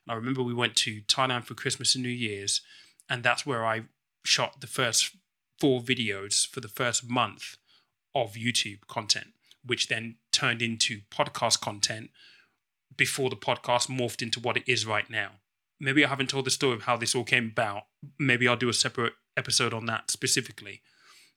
And 0.06 0.12
I 0.12 0.14
remember 0.14 0.42
we 0.42 0.54
went 0.54 0.76
to 0.76 1.00
Thailand 1.02 1.44
for 1.44 1.54
Christmas 1.54 1.94
and 1.94 2.04
New 2.04 2.10
Year's, 2.10 2.60
and 3.08 3.22
that's 3.22 3.46
where 3.46 3.64
I 3.64 3.84
shot 4.24 4.60
the 4.60 4.66
first 4.66 5.16
four 5.58 5.80
videos 5.80 6.46
for 6.46 6.60
the 6.60 6.68
first 6.68 7.08
month 7.08 7.56
of 8.14 8.34
YouTube 8.34 8.86
content, 8.88 9.28
which 9.64 9.88
then 9.88 10.16
turned 10.32 10.62
into 10.62 11.00
podcast 11.10 11.60
content 11.60 12.10
before 12.96 13.30
the 13.30 13.36
podcast 13.36 13.88
morphed 13.88 14.22
into 14.22 14.40
what 14.40 14.56
it 14.56 14.64
is 14.66 14.86
right 14.86 15.08
now. 15.08 15.32
Maybe 15.78 16.04
I 16.04 16.08
haven't 16.08 16.30
told 16.30 16.46
the 16.46 16.50
story 16.50 16.74
of 16.74 16.82
how 16.82 16.96
this 16.96 17.14
all 17.14 17.24
came 17.24 17.46
about. 17.46 17.82
Maybe 18.18 18.48
I'll 18.48 18.56
do 18.56 18.68
a 18.68 18.74
separate 18.74 19.12
episode 19.36 19.74
on 19.74 19.86
that 19.86 20.10
specifically. 20.10 20.80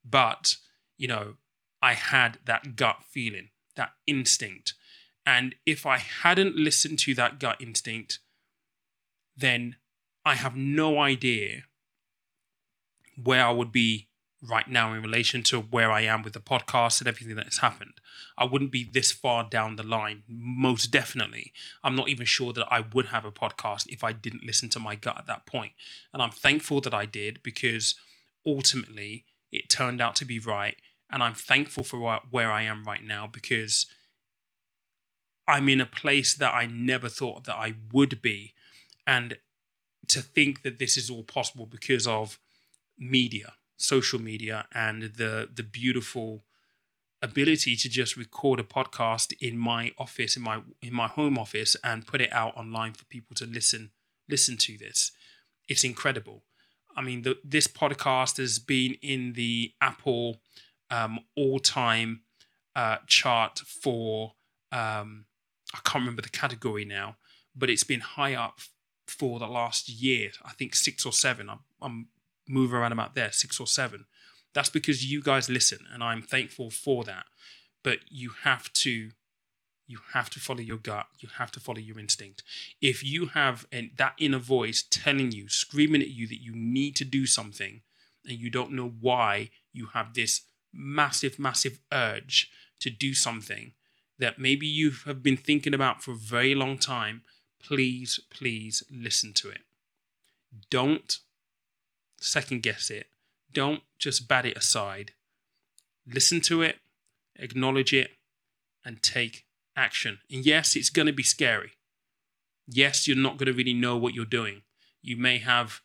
But, 0.05 0.55
you 1.00 1.08
know, 1.08 1.34
I 1.82 1.94
had 1.94 2.38
that 2.46 2.75
gut 2.75 2.98
feeling, 3.10 3.50
that 3.75 3.94
instinct. 4.06 4.75
And 5.25 5.56
if 5.65 5.86
I 5.86 5.98
hadn't 5.98 6.56
listened 6.56 7.00
to 7.00 7.15
that 7.15 7.39
gut 7.39 7.58
instinct, 7.60 8.20
then 9.36 9.77
I 10.25 10.36
have 10.36 10.56
no 10.56 11.00
idea 11.00 11.63
where 13.15 13.46
I 13.46 13.51
would 13.51 13.72
be 13.72 14.10
right 14.41 14.68
now 14.68 14.94
in 14.94 15.01
relation 15.01 15.44
to 15.44 15.60
where 15.60 15.91
I 15.91 16.01
am 16.01 16.22
with 16.22 16.34
the 16.34 16.39
podcast 16.39 17.00
and 17.00 17.08
everything 17.08 17.36
that 17.36 17.46
has 17.46 17.58
happened. 17.58 18.00
I 18.38 18.46
wouldn't 18.46 18.72
be 18.72 18.84
this 18.84 19.12
far 19.12 19.44
down 19.44 19.75
the 19.75 19.84
line, 19.84 20.24
most 20.27 20.91
definitely. 20.91 21.53
I'm 21.84 21.96
not 21.96 22.10
even 22.10 22.25
sure 22.25 22.53
that 22.53 22.68
I 22.72 22.82
would 22.94 23.08
have 23.08 23.25
a 23.25 23.32
podcast 23.32 23.88
if 23.88 24.03
I 24.03 24.13
didn't 24.13 24.46
listen 24.46 24.70
to 24.70 24.79
my 24.79 24.96
gut 24.96 25.18
at 25.18 25.27
that 25.27 25.46
point. 25.46 25.74
And 26.13 26.22
I'm 26.22 26.32
thankful 26.32 26.82
that 26.82 26.94
I 26.94 27.06
did 27.06 27.44
because 27.44 27.96
ultimately 28.46 29.25
it 29.51 29.70
turned 29.70 30.01
out 30.01 30.15
to 30.18 30.25
be 30.25 30.39
right. 30.39 30.75
And 31.12 31.24
I'm 31.24 31.34
thankful 31.34 31.84
for 31.84 32.20
where 32.30 32.51
I 32.51 32.63
am 32.63 32.84
right 32.84 33.04
now 33.04 33.28
because 33.28 33.88
I'm 35.48 35.68
in 35.68 35.82
a 35.82 35.86
place 35.86 36.36
that 36.36 36.54
I 36.54 36.68
never 36.68 37.10
thought 37.10 37.46
that 37.46 37.56
I 37.56 37.75
would 37.92 38.22
be. 38.22 38.54
And 39.08 39.38
to 40.08 40.22
think 40.22 40.62
that 40.62 40.78
this 40.78 40.98
is 40.98 41.10
all 41.10 41.24
possible 41.24 41.66
because 41.66 42.06
of 42.06 42.39
media 42.98 43.54
social 43.80 44.20
media 44.20 44.68
and 44.74 45.04
the 45.16 45.50
the 45.54 45.63
beautiful 45.63 46.44
ability 47.22 47.75
to 47.75 47.89
just 47.89 48.18
record 48.18 48.60
a 48.60 48.63
podcast 48.63 49.34
in 49.42 49.58
my 49.58 49.92
office 49.98 50.36
in 50.36 50.44
my 50.44 50.62
in 50.82 50.94
my 50.94 51.08
home 51.08 51.38
office 51.38 51.75
and 51.84 52.06
put 52.06 52.22
it 52.22 52.32
out 52.34 52.56
online 52.58 52.94
for 52.94 53.06
people 53.06 53.34
to 53.34 53.46
listen 53.46 53.89
listen 54.30 54.58
to 54.58 54.78
this 54.78 55.12
it's 55.70 55.84
incredible 55.86 56.44
i 56.96 57.01
mean 57.01 57.22
the, 57.22 57.38
this 57.44 57.68
podcast 57.68 58.38
has 58.38 58.60
been 58.60 58.96
in 59.01 59.34
the 59.34 59.72
apple 59.80 60.42
um, 60.91 61.19
all-time 61.36 62.22
uh, 62.75 62.98
chart 63.08 63.60
for 63.60 64.34
um, 64.72 65.25
i 65.74 65.79
can't 65.84 66.01
remember 66.01 66.22
the 66.22 66.29
category 66.29 66.86
now 66.86 67.15
but 67.55 67.69
it's 67.69 67.84
been 67.84 68.00
high 68.00 68.36
up 68.36 68.60
for 69.08 69.39
the 69.39 69.48
last 69.48 69.89
year 69.89 70.31
i 70.46 70.51
think 70.51 70.75
six 70.75 71.05
or 71.05 71.12
seven 71.12 71.50
i'm, 71.50 71.60
I'm 71.81 72.08
move 72.50 72.74
around 72.74 72.91
about 72.91 73.15
there, 73.15 73.31
six 73.31 73.60
or 73.60 73.67
seven. 73.67 74.05
That's 74.53 74.69
because 74.69 75.10
you 75.10 75.22
guys 75.22 75.50
listen, 75.50 75.79
and 75.93 76.03
I'm 76.03 76.24
thankful 76.24 76.72
for 76.72 77.03
that. 77.03 77.25
But 77.84 78.00
you 78.10 78.31
have 78.43 78.74
to, 78.74 79.12
you 79.88 80.00
have 80.13 80.29
to 80.31 80.39
follow 80.39 80.60
your 80.60 80.77
gut. 80.77 81.05
You 81.19 81.29
have 81.38 81.51
to 81.51 81.60
follow 81.60 81.77
your 81.77 82.00
instinct. 82.00 82.43
If 82.81 83.03
you 83.03 83.27
have 83.27 83.67
an, 83.72 83.91
that 83.98 84.15
inner 84.17 84.39
voice 84.39 84.84
telling 84.89 85.31
you, 85.31 85.48
screaming 85.48 86.01
at 86.01 86.10
you 86.10 86.27
that 86.27 86.41
you 86.41 86.53
need 86.55 86.96
to 86.98 87.05
do 87.05 87.25
something, 87.25 87.81
and 88.25 88.38
you 88.38 88.50
don't 88.50 88.72
know 88.72 88.91
why 89.00 89.51
you 89.72 89.88
have 89.93 90.13
this 90.13 90.41
massive, 90.74 91.40
massive 91.40 91.80
urge 91.92 92.50
to 92.80 92.90
do 92.90 93.14
something 93.14 93.74
that 94.18 94.40
maybe 94.40 94.68
you 94.68 94.92
have 95.06 95.24
been 95.24 95.38
thinking 95.38 95.74
about 95.74 96.04
for 96.04 96.12
a 96.12 96.16
very 96.16 96.54
long 96.54 96.78
time, 96.78 97.22
please, 97.62 98.20
please 98.30 98.84
listen 98.92 99.34
to 99.34 99.50
it. 99.50 99.62
Don't 100.70 101.20
second 102.20 102.62
guess 102.64 102.90
it. 102.90 103.08
Don't 103.52 103.82
just 103.98 104.28
bat 104.28 104.46
it 104.46 104.58
aside. 104.58 105.14
Listen 106.06 106.42
to 106.42 106.62
it, 106.62 106.78
acknowledge 107.38 107.94
it, 107.94 108.12
and 108.86 109.02
take 109.02 109.46
action. 109.76 110.20
And 110.32 110.46
yes, 110.46 110.76
it's 110.76 110.90
going 110.90 111.06
to 111.06 111.14
be 111.14 111.24
scary. 111.24 111.72
Yes, 112.68 113.08
you're 113.08 113.18
not 113.18 113.38
going 113.38 113.48
to 113.48 113.54
really 113.54 113.74
know 113.74 113.98
what 113.98 114.14
you're 114.14 114.26
doing. 114.26 114.64
You 115.02 115.18
may 115.18 115.40
have 115.40 115.82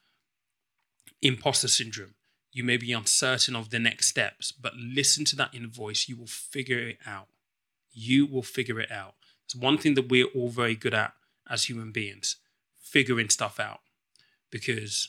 imposter 1.22 1.68
syndrome. 1.68 2.13
You 2.54 2.62
may 2.62 2.76
be 2.76 2.92
uncertain 2.92 3.56
of 3.56 3.70
the 3.70 3.80
next 3.80 4.06
steps, 4.06 4.52
but 4.52 4.76
listen 4.76 5.24
to 5.26 5.36
that 5.36 5.52
inner 5.52 5.68
voice. 5.68 6.08
You 6.08 6.16
will 6.16 6.28
figure 6.28 6.78
it 6.78 6.98
out. 7.04 7.26
You 7.92 8.26
will 8.26 8.44
figure 8.44 8.78
it 8.78 8.92
out. 8.92 9.16
It's 9.44 9.56
one 9.56 9.76
thing 9.76 9.94
that 9.94 10.08
we're 10.08 10.28
all 10.28 10.48
very 10.48 10.76
good 10.76 10.94
at 10.94 11.14
as 11.50 11.64
human 11.64 11.90
beings 11.90 12.36
figuring 12.78 13.28
stuff 13.28 13.58
out 13.58 13.80
because 14.50 15.08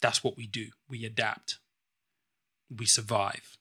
that's 0.00 0.22
what 0.22 0.36
we 0.36 0.46
do. 0.46 0.68
We 0.88 1.04
adapt, 1.04 1.58
we 2.74 2.86
survive. 2.86 3.58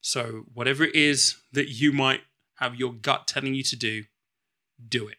So, 0.00 0.44
whatever 0.54 0.84
it 0.84 0.94
is 0.94 1.38
that 1.52 1.68
you 1.68 1.92
might 1.92 2.20
have 2.60 2.76
your 2.76 2.92
gut 2.92 3.26
telling 3.26 3.54
you 3.54 3.64
to 3.64 3.74
do, 3.74 4.04
do 4.88 5.08
it. 5.08 5.18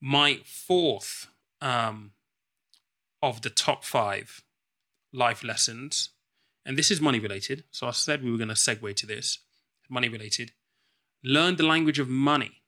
My 0.00 0.40
fourth 0.44 1.28
um, 1.60 2.10
of 3.22 3.42
the 3.42 3.50
top 3.50 3.84
five 3.84 4.42
life 5.12 5.42
lessons, 5.42 6.10
and 6.64 6.76
this 6.76 6.90
is 6.90 7.00
money 7.00 7.18
related. 7.18 7.64
So, 7.70 7.86
I 7.86 7.92
said 7.92 8.22
we 8.22 8.30
were 8.30 8.38
going 8.38 8.48
to 8.48 8.54
segue 8.54 8.94
to 8.96 9.06
this 9.06 9.38
money 9.88 10.08
related. 10.08 10.52
Learn 11.24 11.56
the 11.56 11.66
language 11.66 11.98
of 11.98 12.08
money. 12.08 12.62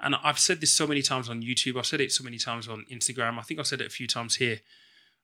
And 0.00 0.14
I've 0.22 0.38
said 0.38 0.60
this 0.60 0.72
so 0.72 0.86
many 0.86 1.02
times 1.02 1.28
on 1.28 1.42
YouTube. 1.42 1.76
I've 1.76 1.86
said 1.86 2.00
it 2.00 2.12
so 2.12 2.22
many 2.22 2.38
times 2.38 2.68
on 2.68 2.84
Instagram. 2.92 3.38
I 3.38 3.42
think 3.42 3.58
I've 3.58 3.66
said 3.66 3.80
it 3.80 3.86
a 3.86 3.90
few 3.90 4.06
times 4.06 4.36
here 4.36 4.60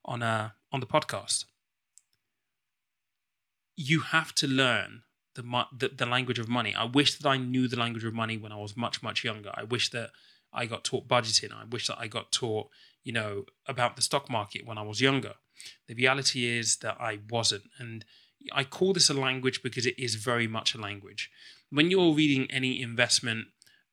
on 0.04 0.23
uh, 0.23 0.50
on 0.73 0.80
the 0.80 0.87
podcast. 0.87 1.44
You 3.76 4.00
have 4.00 4.35
to 4.37 4.47
learn 4.47 5.02
the, 5.35 5.42
the 5.76 5.88
the 5.88 6.06
language 6.06 6.38
of 6.38 6.49
money. 6.49 6.75
I 6.75 6.85
wish 6.85 7.16
that 7.18 7.28
I 7.28 7.37
knew 7.37 7.68
the 7.68 7.78
language 7.78 8.04
of 8.04 8.14
money 8.14 8.37
when 8.37 8.52
I 8.52 8.56
was 8.56 8.76
much 8.76 9.02
much 9.02 9.23
younger. 9.23 9.52
I 9.54 9.62
wish 9.62 9.90
that 9.90 10.11
I 10.52 10.66
got 10.66 10.85
taught 10.85 11.09
budgeting. 11.09 11.52
I 11.52 11.64
wish 11.64 11.87
that 11.87 11.99
I 11.99 12.09
got 12.09 12.33
taught, 12.33 12.68
you 13.04 13.12
know, 13.12 13.44
about 13.66 13.94
the 13.94 14.02
stock 14.02 14.28
market 14.28 14.66
when 14.66 14.78
I 14.78 14.83
was 14.83 15.00
younger. 15.00 15.35
The 15.88 15.94
reality 15.94 16.47
is 16.47 16.76
that 16.78 16.97
I 17.00 17.21
wasn't, 17.30 17.64
and 17.78 18.04
I 18.52 18.64
call 18.64 18.92
this 18.92 19.11
a 19.11 19.14
language 19.14 19.62
because 19.62 19.87
it 19.87 19.99
is 19.99 20.16
very 20.16 20.47
much 20.47 20.75
a 20.75 20.80
language. 20.80 21.30
When 21.71 21.90
you're 21.90 22.14
reading 22.14 22.50
any 22.50 22.80
investment 22.80 23.49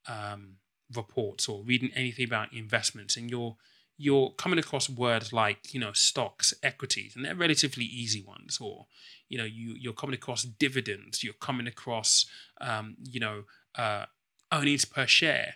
um, 0.08 0.56
reports 0.94 1.48
or 1.48 1.62
reading 1.64 1.90
anything 1.94 2.26
about 2.26 2.52
investments, 2.52 3.16
and 3.16 3.30
you're 3.30 3.56
you're 3.98 4.30
coming 4.30 4.58
across 4.58 4.88
words 4.88 5.32
like 5.32 5.72
you 5.74 5.80
know 5.80 5.92
stocks 5.92 6.54
equities 6.62 7.14
and 7.14 7.24
they're 7.24 7.34
relatively 7.34 7.84
easy 7.84 8.22
ones 8.22 8.58
or 8.60 8.86
you 9.28 9.38
know 9.38 9.44
you 9.44 9.76
you're 9.78 9.92
coming 9.92 10.14
across 10.14 10.42
dividends 10.42 11.22
you're 11.22 11.34
coming 11.34 11.66
across 11.66 12.26
um, 12.60 12.96
you 13.02 13.20
know 13.20 13.44
uh, 13.76 14.06
earnings 14.52 14.84
per 14.84 15.06
share. 15.06 15.54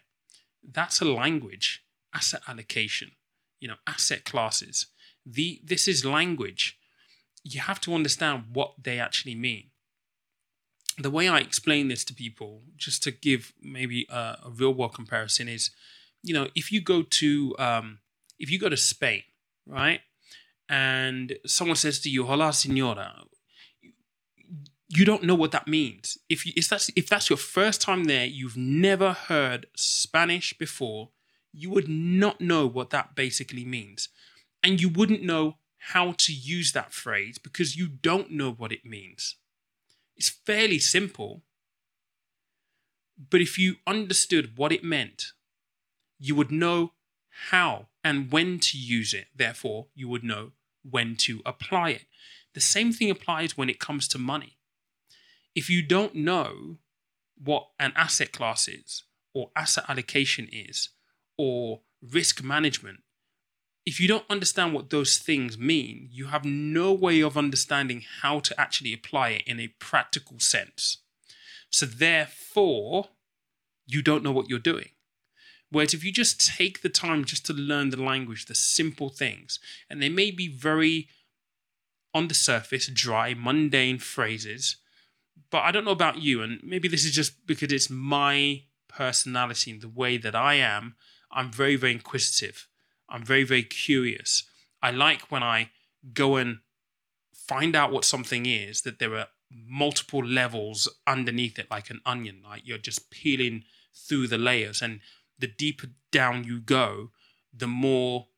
That's 0.62 1.00
a 1.00 1.04
language 1.04 1.82
asset 2.14 2.42
allocation 2.48 3.12
you 3.60 3.68
know 3.68 3.76
asset 3.86 4.24
classes 4.24 4.86
the 5.26 5.60
this 5.62 5.88
is 5.88 6.04
language. 6.04 6.78
You 7.42 7.60
have 7.60 7.80
to 7.82 7.94
understand 7.94 8.44
what 8.52 8.74
they 8.82 8.98
actually 8.98 9.34
mean. 9.34 9.70
The 10.98 11.10
way 11.10 11.28
i 11.28 11.38
explain 11.38 11.88
this 11.88 12.04
to 12.04 12.14
people 12.14 12.62
just 12.76 13.02
to 13.02 13.10
give 13.10 13.52
maybe 13.60 14.06
a, 14.08 14.38
a 14.46 14.50
real 14.50 14.72
world 14.72 14.94
comparison 14.94 15.46
is 15.48 15.70
you 16.22 16.32
know 16.32 16.48
if 16.54 16.72
you 16.72 16.80
go 16.80 17.02
to 17.02 17.54
um, 17.58 17.98
if 18.38 18.50
you 18.50 18.58
go 18.58 18.68
to 18.68 18.76
Spain, 18.76 19.22
right, 19.66 20.00
and 20.68 21.36
someone 21.46 21.76
says 21.76 22.00
to 22.00 22.10
you, 22.10 22.24
"Hola, 22.24 22.48
señora," 22.48 23.24
you 24.88 25.04
don't 25.04 25.24
know 25.24 25.34
what 25.34 25.52
that 25.52 25.66
means. 25.66 26.18
If 26.28 26.46
you, 26.46 26.52
if 26.56 26.68
that's 26.68 26.90
if 26.96 27.08
that's 27.08 27.28
your 27.28 27.36
first 27.36 27.80
time 27.80 28.04
there, 28.04 28.26
you've 28.26 28.56
never 28.56 29.12
heard 29.12 29.66
Spanish 29.76 30.56
before, 30.56 31.10
you 31.52 31.70
would 31.70 31.88
not 31.88 32.40
know 32.40 32.66
what 32.66 32.90
that 32.90 33.14
basically 33.14 33.64
means, 33.64 34.08
and 34.66 34.80
you 34.80 34.88
wouldn't 34.88 35.22
know 35.22 35.58
how 35.78 36.10
to 36.18 36.32
use 36.32 36.72
that 36.72 36.92
phrase 36.92 37.38
because 37.38 37.76
you 37.76 37.86
don't 37.86 38.32
know 38.32 38.50
what 38.50 38.72
it 38.72 38.84
means. 38.84 39.36
It's 40.16 40.28
fairly 40.28 40.80
simple, 40.80 41.44
but 43.30 43.40
if 43.40 43.60
you 43.60 43.76
understood 43.86 44.58
what 44.58 44.72
it 44.72 44.82
meant, 44.82 45.26
you 46.18 46.34
would 46.34 46.50
know 46.50 46.94
how 47.50 47.86
and 48.02 48.32
when 48.32 48.58
to 48.58 48.76
use 48.76 49.14
it. 49.14 49.26
Therefore, 49.36 49.86
you 49.94 50.08
would 50.08 50.24
know 50.24 50.50
when 50.82 51.14
to 51.18 51.42
apply 51.46 51.90
it. 51.90 52.06
The 52.54 52.60
same 52.60 52.92
thing 52.92 53.08
applies 53.08 53.56
when 53.56 53.70
it 53.70 53.78
comes 53.78 54.08
to 54.08 54.18
money. 54.18 54.58
If 55.54 55.70
you 55.70 55.80
don't 55.80 56.16
know 56.16 56.78
what 57.40 57.68
an 57.78 57.92
asset 57.94 58.32
class 58.32 58.66
is, 58.66 59.04
or 59.32 59.52
asset 59.54 59.84
allocation 59.88 60.48
is, 60.50 60.88
or 61.38 61.82
risk 62.02 62.42
management, 62.42 63.02
if 63.86 64.00
you 64.00 64.08
don't 64.08 64.24
understand 64.28 64.74
what 64.74 64.90
those 64.90 65.16
things 65.16 65.56
mean, 65.56 66.08
you 66.10 66.26
have 66.26 66.44
no 66.44 66.92
way 66.92 67.20
of 67.20 67.38
understanding 67.38 68.02
how 68.20 68.40
to 68.40 68.60
actually 68.60 68.92
apply 68.92 69.30
it 69.30 69.42
in 69.46 69.60
a 69.60 69.68
practical 69.78 70.40
sense. 70.40 70.98
So, 71.70 71.86
therefore, 71.86 73.08
you 73.86 74.02
don't 74.02 74.24
know 74.24 74.32
what 74.32 74.48
you're 74.50 74.58
doing. 74.58 74.90
Whereas 75.70 75.94
if 75.94 76.04
you 76.04 76.12
just 76.12 76.56
take 76.56 76.82
the 76.82 76.88
time 76.88 77.24
just 77.24 77.46
to 77.46 77.52
learn 77.52 77.90
the 77.90 78.02
language, 78.02 78.46
the 78.46 78.54
simple 78.54 79.08
things, 79.08 79.60
and 79.88 80.02
they 80.02 80.08
may 80.08 80.30
be 80.30 80.48
very 80.48 81.08
on 82.12 82.28
the 82.28 82.34
surface, 82.34 82.88
dry, 82.88 83.34
mundane 83.34 83.98
phrases, 83.98 84.76
but 85.50 85.62
I 85.62 85.70
don't 85.70 85.84
know 85.84 85.90
about 85.90 86.22
you, 86.22 86.42
and 86.42 86.60
maybe 86.62 86.88
this 86.88 87.04
is 87.04 87.12
just 87.12 87.46
because 87.46 87.72
it's 87.72 87.90
my 87.90 88.62
personality 88.88 89.70
and 89.70 89.80
the 89.80 89.88
way 89.88 90.16
that 90.16 90.34
I 90.34 90.54
am. 90.54 90.96
I'm 91.30 91.52
very, 91.52 91.76
very 91.76 91.92
inquisitive. 91.92 92.68
I'm 93.08 93.24
very, 93.24 93.44
very 93.44 93.62
curious. 93.62 94.44
I 94.82 94.90
like 94.90 95.30
when 95.30 95.42
I 95.42 95.70
go 96.12 96.36
and 96.36 96.58
find 97.34 97.76
out 97.76 97.92
what 97.92 98.04
something 98.04 98.46
is, 98.46 98.82
that 98.82 98.98
there 98.98 99.14
are 99.16 99.28
multiple 99.50 100.24
levels 100.24 100.88
underneath 101.06 101.58
it, 101.58 101.70
like 101.70 101.90
an 101.90 102.00
onion, 102.04 102.42
like 102.44 102.62
you're 102.64 102.78
just 102.78 103.10
peeling 103.10 103.64
through 103.94 104.26
the 104.26 104.38
layers. 104.38 104.82
And 104.82 105.00
the 105.38 105.46
deeper 105.46 105.88
down 106.10 106.44
you 106.44 106.60
go, 106.60 107.10
the 107.52 107.68
more 107.68 108.28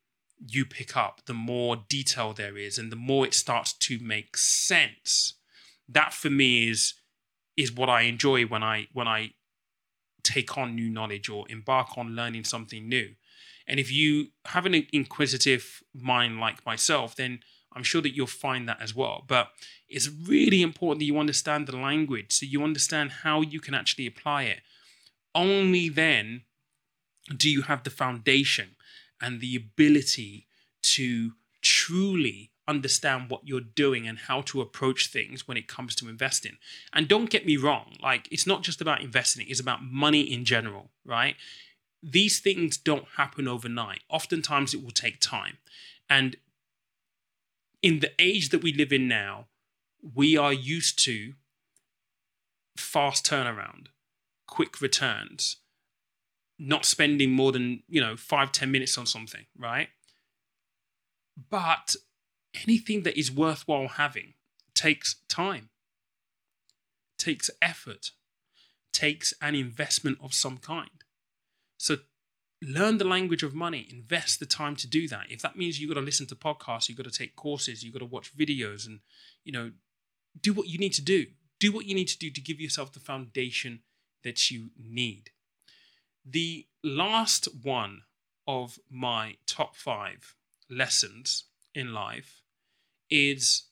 you 0.47 0.65
pick 0.65 0.97
up, 0.97 1.23
the 1.27 1.35
more 1.35 1.77
detail 1.89 2.33
there 2.33 2.57
is, 2.57 2.79
and 2.79 2.93
the 2.93 2.97
more 2.97 3.27
it 3.27 3.35
starts 3.35 3.73
to 3.73 3.99
make 3.99 4.37
sense. 4.37 5.35
That 5.89 6.13
for 6.13 6.31
me 6.31 6.69
is 6.69 6.95
is 7.57 7.73
what 7.73 7.89
I 7.89 8.03
enjoy 8.03 8.45
when 8.45 8.63
I 8.63 8.87
when 8.93 9.09
I 9.09 9.33
take 10.23 10.57
on 10.57 10.75
new 10.75 10.89
knowledge 10.91 11.29
or 11.29 11.47
embark 11.49 11.97
on 11.97 12.15
learning 12.15 12.45
something 12.45 12.89
new. 12.89 13.15
And 13.69 13.79
if 13.79 13.93
you 13.93 14.29
have 14.47 14.67
an 14.67 14.87
inquisitive 14.93 15.83
mind 15.95 16.41
like 16.41 16.65
myself, 16.67 17.15
then 17.15 17.41
I'm 17.73 17.83
sure 17.83 18.01
that 18.01 18.17
you'll 18.17 18.27
find 18.27 18.69
that 18.69 18.81
as 18.81 18.97
well. 18.97 19.25
But 19.29 19.51
it's 19.89 20.09
really 20.09 20.63
important 20.63 21.01
that 21.01 21.05
you 21.05 21.19
understand 21.19 21.67
the 21.67 21.77
language 21.77 22.33
so 22.33 22.47
you 22.47 22.65
understand 22.65 23.13
how 23.23 23.43
you 23.43 23.61
can 23.61 23.75
actually 23.75 24.07
apply 24.07 24.45
it. 24.45 24.61
Only 25.35 25.89
then 25.89 26.43
do 27.37 27.51
you 27.51 27.63
have 27.63 27.85
the 27.85 27.91
foundation 27.91 28.77
and 29.21 29.41
the 29.41 29.55
ability 29.55 30.47
to 30.83 31.33
truly 31.61 32.53
understand 32.69 33.31
what 33.31 33.41
you're 33.49 33.61
doing 33.61 34.07
and 34.07 34.19
how 34.19 34.43
to 34.43 34.61
approach 34.61 35.11
things 35.11 35.49
when 35.49 35.57
it 35.57 35.67
comes 35.67 35.95
to 35.97 36.09
investing. 36.09 36.59
And 36.93 37.09
don't 37.09 37.31
get 37.31 37.47
me 37.47 37.57
wrong, 37.57 37.97
like 38.03 38.29
it's 38.31 38.47
not 38.47 38.63
just 38.63 38.81
about 38.81 39.01
investing, 39.01 39.47
it's 39.49 39.59
about 39.61 39.83
money 39.83 40.21
in 40.21 40.45
general, 40.45 40.91
right? 41.05 41.35
These 42.03 42.41
things 42.41 42.77
don't 42.77 43.07
happen 43.17 43.49
overnight. 43.49 44.01
Oftentimes 44.09 44.75
it 44.75 44.83
will 44.83 44.91
take 44.91 45.21
time. 45.21 45.59
And 46.09 46.37
in 47.83 48.01
the 48.01 48.13
age 48.19 48.51
that 48.51 48.63
we 48.63 48.73
live 48.73 48.93
in 48.93 49.09
now, 49.09 49.47
we 50.15 50.37
are 50.37 50.53
used 50.53 51.03
to 51.05 51.35
fast 52.77 53.27
turnaround, 53.27 53.89
quick 54.47 54.81
returns, 54.81 55.57
not 56.59 56.85
spending 56.85 57.31
more 57.31 57.53
than 57.53 57.83
you 57.89 58.01
know 58.01 58.17
five 58.17 58.53
ten 58.53 58.71
minutes 58.71 58.99
on 58.99 59.07
something 59.07 59.47
right 59.57 59.89
but 61.51 61.95
anything 62.67 63.05
that 63.05 63.19
is 63.19 63.31
worthwhile 63.31 63.89
having 63.89 64.35
takes 64.75 65.17
time 65.29 65.69
takes 67.17 67.51
effort 67.63 68.11
takes 68.93 69.33
an 69.41 69.55
investment 69.55 70.19
of 70.21 70.35
some 70.35 70.59
kind 70.59 70.98
so 71.79 71.97
learn 72.61 72.99
the 72.99 73.05
language 73.05 73.43
of 73.43 73.55
money 73.55 73.87
invest 73.91 74.41
the 74.41 74.47
time 74.47 74.77
to 74.77 74.87
do 74.87 75.09
that 75.09 75.27
if 75.31 75.41
that 75.41 75.57
means 75.57 75.81
you've 75.81 75.89
got 75.89 75.99
to 75.99 76.05
listen 76.05 76.27
to 76.27 76.35
podcasts 76.35 76.89
you've 76.89 76.99
got 76.99 77.11
to 77.11 77.19
take 77.19 77.37
courses 77.37 77.83
you've 77.83 77.93
got 77.93 78.01
to 78.01 78.05
watch 78.05 78.37
videos 78.37 78.87
and 78.87 79.01
you 79.45 79.53
know 79.53 79.71
do 80.41 80.53
what 80.53 80.69
you 80.69 80.79
need 80.79 80.93
to 80.93 81.03
do 81.03 81.27
do 81.61 81.73
what 81.73 81.87
you 81.87 81.95
need 81.95 82.09
to 82.09 82.19
do 82.19 82.31
to 82.31 82.41
give 82.41 82.61
yourself 82.61 82.93
the 82.93 83.01
foundation 83.01 83.81
that 84.23 84.51
you 84.51 84.71
need 84.77 85.31
the 86.25 86.67
last 86.85 87.49
one 87.63 88.03
of 88.47 88.79
my 88.91 89.37
top 89.47 89.77
five 89.77 90.35
lessons 90.71 91.45
in 91.75 91.93
life 91.93 92.43
is 93.11 93.65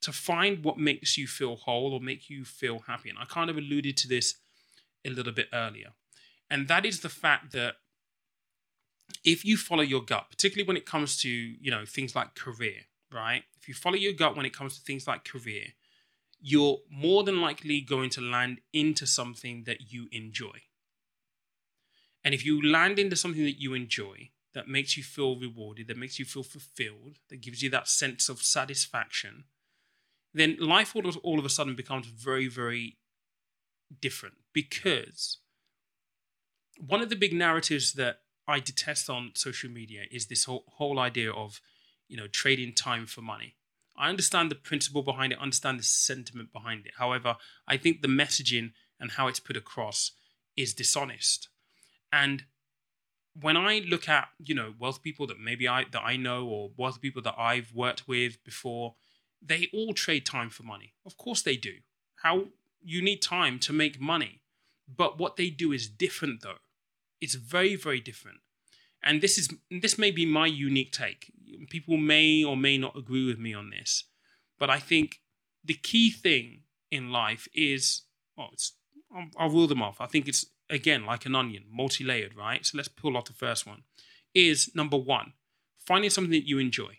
to 0.00 0.12
find 0.12 0.64
what 0.64 0.78
makes 0.78 1.18
you 1.18 1.26
feel 1.26 1.56
whole 1.56 1.92
or 1.92 2.00
make 2.00 2.30
you 2.30 2.44
feel 2.44 2.80
happy. 2.80 3.10
And 3.10 3.18
I 3.18 3.24
kind 3.26 3.50
of 3.50 3.56
alluded 3.56 3.96
to 3.98 4.08
this 4.08 4.36
a 5.04 5.10
little 5.10 5.32
bit 5.32 5.48
earlier. 5.52 5.90
And 6.50 6.68
that 6.68 6.84
is 6.84 7.00
the 7.00 7.08
fact 7.08 7.52
that 7.52 7.76
if 9.24 9.44
you 9.44 9.56
follow 9.56 9.82
your 9.82 10.02
gut, 10.02 10.26
particularly 10.30 10.66
when 10.66 10.76
it 10.76 10.86
comes 10.86 11.16
to, 11.22 11.28
you 11.28 11.70
know, 11.70 11.84
things 11.84 12.14
like 12.14 12.34
career, 12.34 12.86
right? 13.12 13.44
If 13.60 13.68
you 13.68 13.74
follow 13.74 13.96
your 13.96 14.12
gut 14.12 14.36
when 14.36 14.46
it 14.46 14.56
comes 14.56 14.76
to 14.76 14.82
things 14.82 15.06
like 15.06 15.24
career, 15.24 15.74
you're 16.40 16.78
more 16.90 17.22
than 17.22 17.40
likely 17.40 17.80
going 17.80 18.10
to 18.10 18.20
land 18.20 18.60
into 18.72 19.06
something 19.06 19.64
that 19.64 19.92
you 19.92 20.08
enjoy. 20.10 20.62
And 22.24 22.34
if 22.34 22.44
you 22.44 22.60
land 22.60 22.98
into 22.98 23.16
something 23.16 23.44
that 23.44 23.60
you 23.60 23.74
enjoy, 23.74 24.30
that 24.52 24.68
makes 24.68 24.96
you 24.96 25.02
feel 25.02 25.38
rewarded, 25.38 25.86
that 25.86 25.96
makes 25.96 26.18
you 26.18 26.24
feel 26.24 26.42
fulfilled, 26.42 27.18
that 27.28 27.40
gives 27.40 27.62
you 27.62 27.70
that 27.70 27.88
sense 27.88 28.28
of 28.28 28.42
satisfaction, 28.42 29.44
then 30.34 30.56
life 30.58 30.94
all 30.94 31.38
of, 31.38 31.44
a 31.44 31.48
sudden 31.48 31.74
becomes 31.74 32.06
very, 32.06 32.48
very 32.48 32.96
different. 34.00 34.36
Because 34.52 35.38
one 36.86 37.02
of 37.02 37.08
the 37.08 37.16
big 37.16 37.32
narratives 37.32 37.92
that 37.94 38.20
I 38.48 38.60
detest 38.60 39.08
on 39.08 39.32
social 39.34 39.70
media 39.70 40.02
is 40.10 40.26
this 40.26 40.44
whole, 40.44 40.64
whole 40.66 40.98
idea 40.98 41.30
of, 41.30 41.60
you 42.08 42.16
know, 42.16 42.26
trading 42.26 42.74
time 42.74 43.06
for 43.06 43.20
money. 43.20 43.56
I 43.96 44.08
understand 44.08 44.50
the 44.50 44.56
principle 44.56 45.02
behind 45.02 45.32
it, 45.32 45.38
understand 45.38 45.78
the 45.78 45.84
sentiment 45.84 46.52
behind 46.52 46.86
it. 46.86 46.92
However, 46.98 47.36
I 47.68 47.76
think 47.76 48.00
the 48.00 48.08
messaging 48.08 48.72
and 48.98 49.12
how 49.12 49.28
it's 49.28 49.40
put 49.40 49.56
across 49.56 50.12
is 50.56 50.74
dishonest. 50.74 51.48
And 52.12 52.44
when 53.40 53.56
I 53.56 53.82
look 53.86 54.08
at, 54.08 54.28
you 54.38 54.54
know, 54.54 54.74
wealthy 54.78 55.00
people 55.02 55.26
that 55.28 55.38
maybe 55.38 55.68
I 55.68 55.84
that 55.92 56.02
I 56.02 56.16
know 56.16 56.46
or 56.46 56.70
wealth 56.76 57.00
people 57.00 57.22
that 57.22 57.34
I've 57.38 57.72
worked 57.74 58.08
with 58.08 58.42
before, 58.42 58.94
they 59.40 59.68
all 59.72 59.94
trade 59.94 60.26
time 60.26 60.50
for 60.50 60.62
money. 60.62 60.94
Of 61.06 61.16
course 61.16 61.42
they 61.42 61.56
do. 61.56 61.74
How 62.22 62.46
you 62.82 63.02
need 63.02 63.22
time 63.22 63.58
to 63.60 63.72
make 63.72 64.00
money. 64.00 64.40
But 64.88 65.18
what 65.18 65.36
they 65.36 65.50
do 65.50 65.72
is 65.72 65.88
different 65.88 66.42
though. 66.42 66.58
It's 67.20 67.34
very, 67.34 67.76
very 67.76 68.00
different. 68.00 68.38
And 69.02 69.22
this 69.22 69.38
is 69.38 69.48
this 69.70 69.98
may 69.98 70.10
be 70.10 70.26
my 70.26 70.46
unique 70.46 70.92
take. 70.92 71.32
People 71.70 71.96
may 71.96 72.44
or 72.44 72.56
may 72.56 72.76
not 72.78 72.96
agree 72.96 73.26
with 73.26 73.38
me 73.38 73.54
on 73.54 73.70
this. 73.70 74.04
But 74.58 74.70
I 74.70 74.78
think 74.78 75.20
the 75.64 75.74
key 75.74 76.10
thing 76.10 76.62
in 76.90 77.10
life 77.10 77.48
is 77.54 78.02
well, 78.36 78.50
it's 78.52 78.74
I'll, 79.14 79.28
I'll 79.38 79.50
rule 79.50 79.66
them 79.66 79.82
off. 79.82 80.00
I 80.00 80.06
think 80.06 80.28
it's 80.28 80.46
again, 80.68 81.04
like 81.04 81.26
an 81.26 81.34
onion, 81.34 81.64
multi 81.70 82.04
layered, 82.04 82.36
right? 82.36 82.64
So 82.64 82.76
let's 82.76 82.88
pull 82.88 83.16
off 83.16 83.24
the 83.24 83.32
first 83.32 83.66
one. 83.66 83.82
Is 84.34 84.70
number 84.74 84.96
one, 84.96 85.32
finding 85.78 86.10
something 86.10 86.30
that 86.32 86.46
you 86.46 86.58
enjoy. 86.58 86.98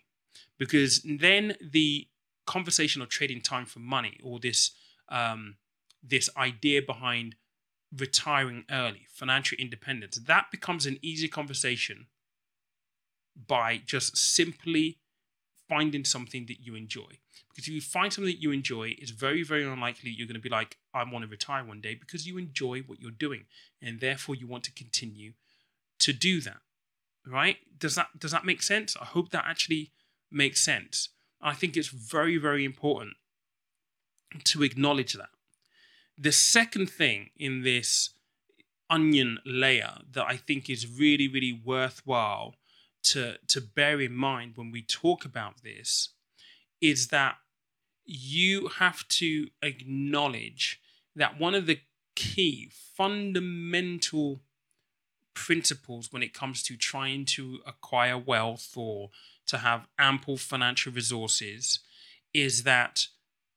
Because 0.58 1.04
then 1.04 1.56
the 1.60 2.08
conversation 2.46 3.00
of 3.00 3.08
trading 3.08 3.40
time 3.40 3.64
for 3.64 3.78
money 3.78 4.18
or 4.22 4.38
this 4.38 4.72
um, 5.08 5.56
this 6.02 6.28
idea 6.36 6.82
behind 6.82 7.36
retiring 7.94 8.64
early, 8.70 9.06
financial 9.10 9.56
independence, 9.58 10.16
that 10.16 10.50
becomes 10.50 10.86
an 10.86 10.98
easy 11.02 11.28
conversation 11.28 12.06
by 13.46 13.80
just 13.84 14.16
simply 14.16 14.98
finding 15.68 16.04
something 16.04 16.46
that 16.46 16.60
you 16.60 16.74
enjoy. 16.74 17.18
Because 17.48 17.68
if 17.68 17.74
you 17.74 17.80
find 17.80 18.12
something 18.12 18.32
that 18.32 18.42
you 18.42 18.50
enjoy, 18.50 18.94
it's 18.98 19.10
very, 19.10 19.42
very 19.42 19.64
unlikely 19.64 20.10
you're 20.10 20.26
going 20.26 20.34
to 20.34 20.40
be 20.40 20.48
like, 20.48 20.78
I 20.94 21.04
want 21.04 21.24
to 21.24 21.30
retire 21.30 21.64
one 21.64 21.80
day 21.80 21.94
because 21.94 22.26
you 22.26 22.38
enjoy 22.38 22.80
what 22.80 23.00
you're 23.00 23.10
doing. 23.10 23.44
And 23.80 24.00
therefore 24.00 24.34
you 24.34 24.46
want 24.46 24.64
to 24.64 24.72
continue 24.72 25.32
to 26.00 26.12
do 26.12 26.40
that. 26.42 26.58
Right? 27.26 27.58
Does 27.78 27.94
that 27.94 28.18
does 28.18 28.32
that 28.32 28.44
make 28.44 28.62
sense? 28.62 28.96
I 29.00 29.04
hope 29.04 29.30
that 29.30 29.44
actually 29.46 29.92
makes 30.30 30.60
sense. 30.60 31.10
I 31.40 31.54
think 31.54 31.76
it's 31.76 31.88
very, 31.88 32.36
very 32.36 32.64
important 32.64 33.14
to 34.44 34.62
acknowledge 34.62 35.12
that. 35.12 35.28
The 36.18 36.32
second 36.32 36.90
thing 36.90 37.30
in 37.36 37.62
this 37.62 38.10
onion 38.88 39.38
layer 39.46 39.98
that 40.12 40.26
I 40.26 40.36
think 40.36 40.68
is 40.68 40.86
really, 40.86 41.28
really 41.28 41.58
worthwhile 41.64 42.56
to, 43.04 43.38
to 43.48 43.60
bear 43.60 44.00
in 44.00 44.14
mind 44.14 44.52
when 44.56 44.70
we 44.70 44.82
talk 44.82 45.24
about 45.24 45.62
this 45.62 46.10
is 46.80 47.08
that 47.08 47.36
you 48.04 48.68
have 48.78 49.06
to 49.08 49.48
acknowledge 49.62 50.80
that 51.16 51.38
one 51.38 51.54
of 51.54 51.66
the 51.66 51.80
key 52.14 52.70
fundamental 52.96 54.42
principles 55.34 56.12
when 56.12 56.22
it 56.22 56.34
comes 56.34 56.62
to 56.62 56.76
trying 56.76 57.24
to 57.24 57.60
acquire 57.66 58.18
wealth 58.18 58.74
or 58.76 59.10
to 59.46 59.58
have 59.58 59.86
ample 59.98 60.36
financial 60.36 60.92
resources 60.92 61.80
is 62.34 62.64
that 62.64 63.06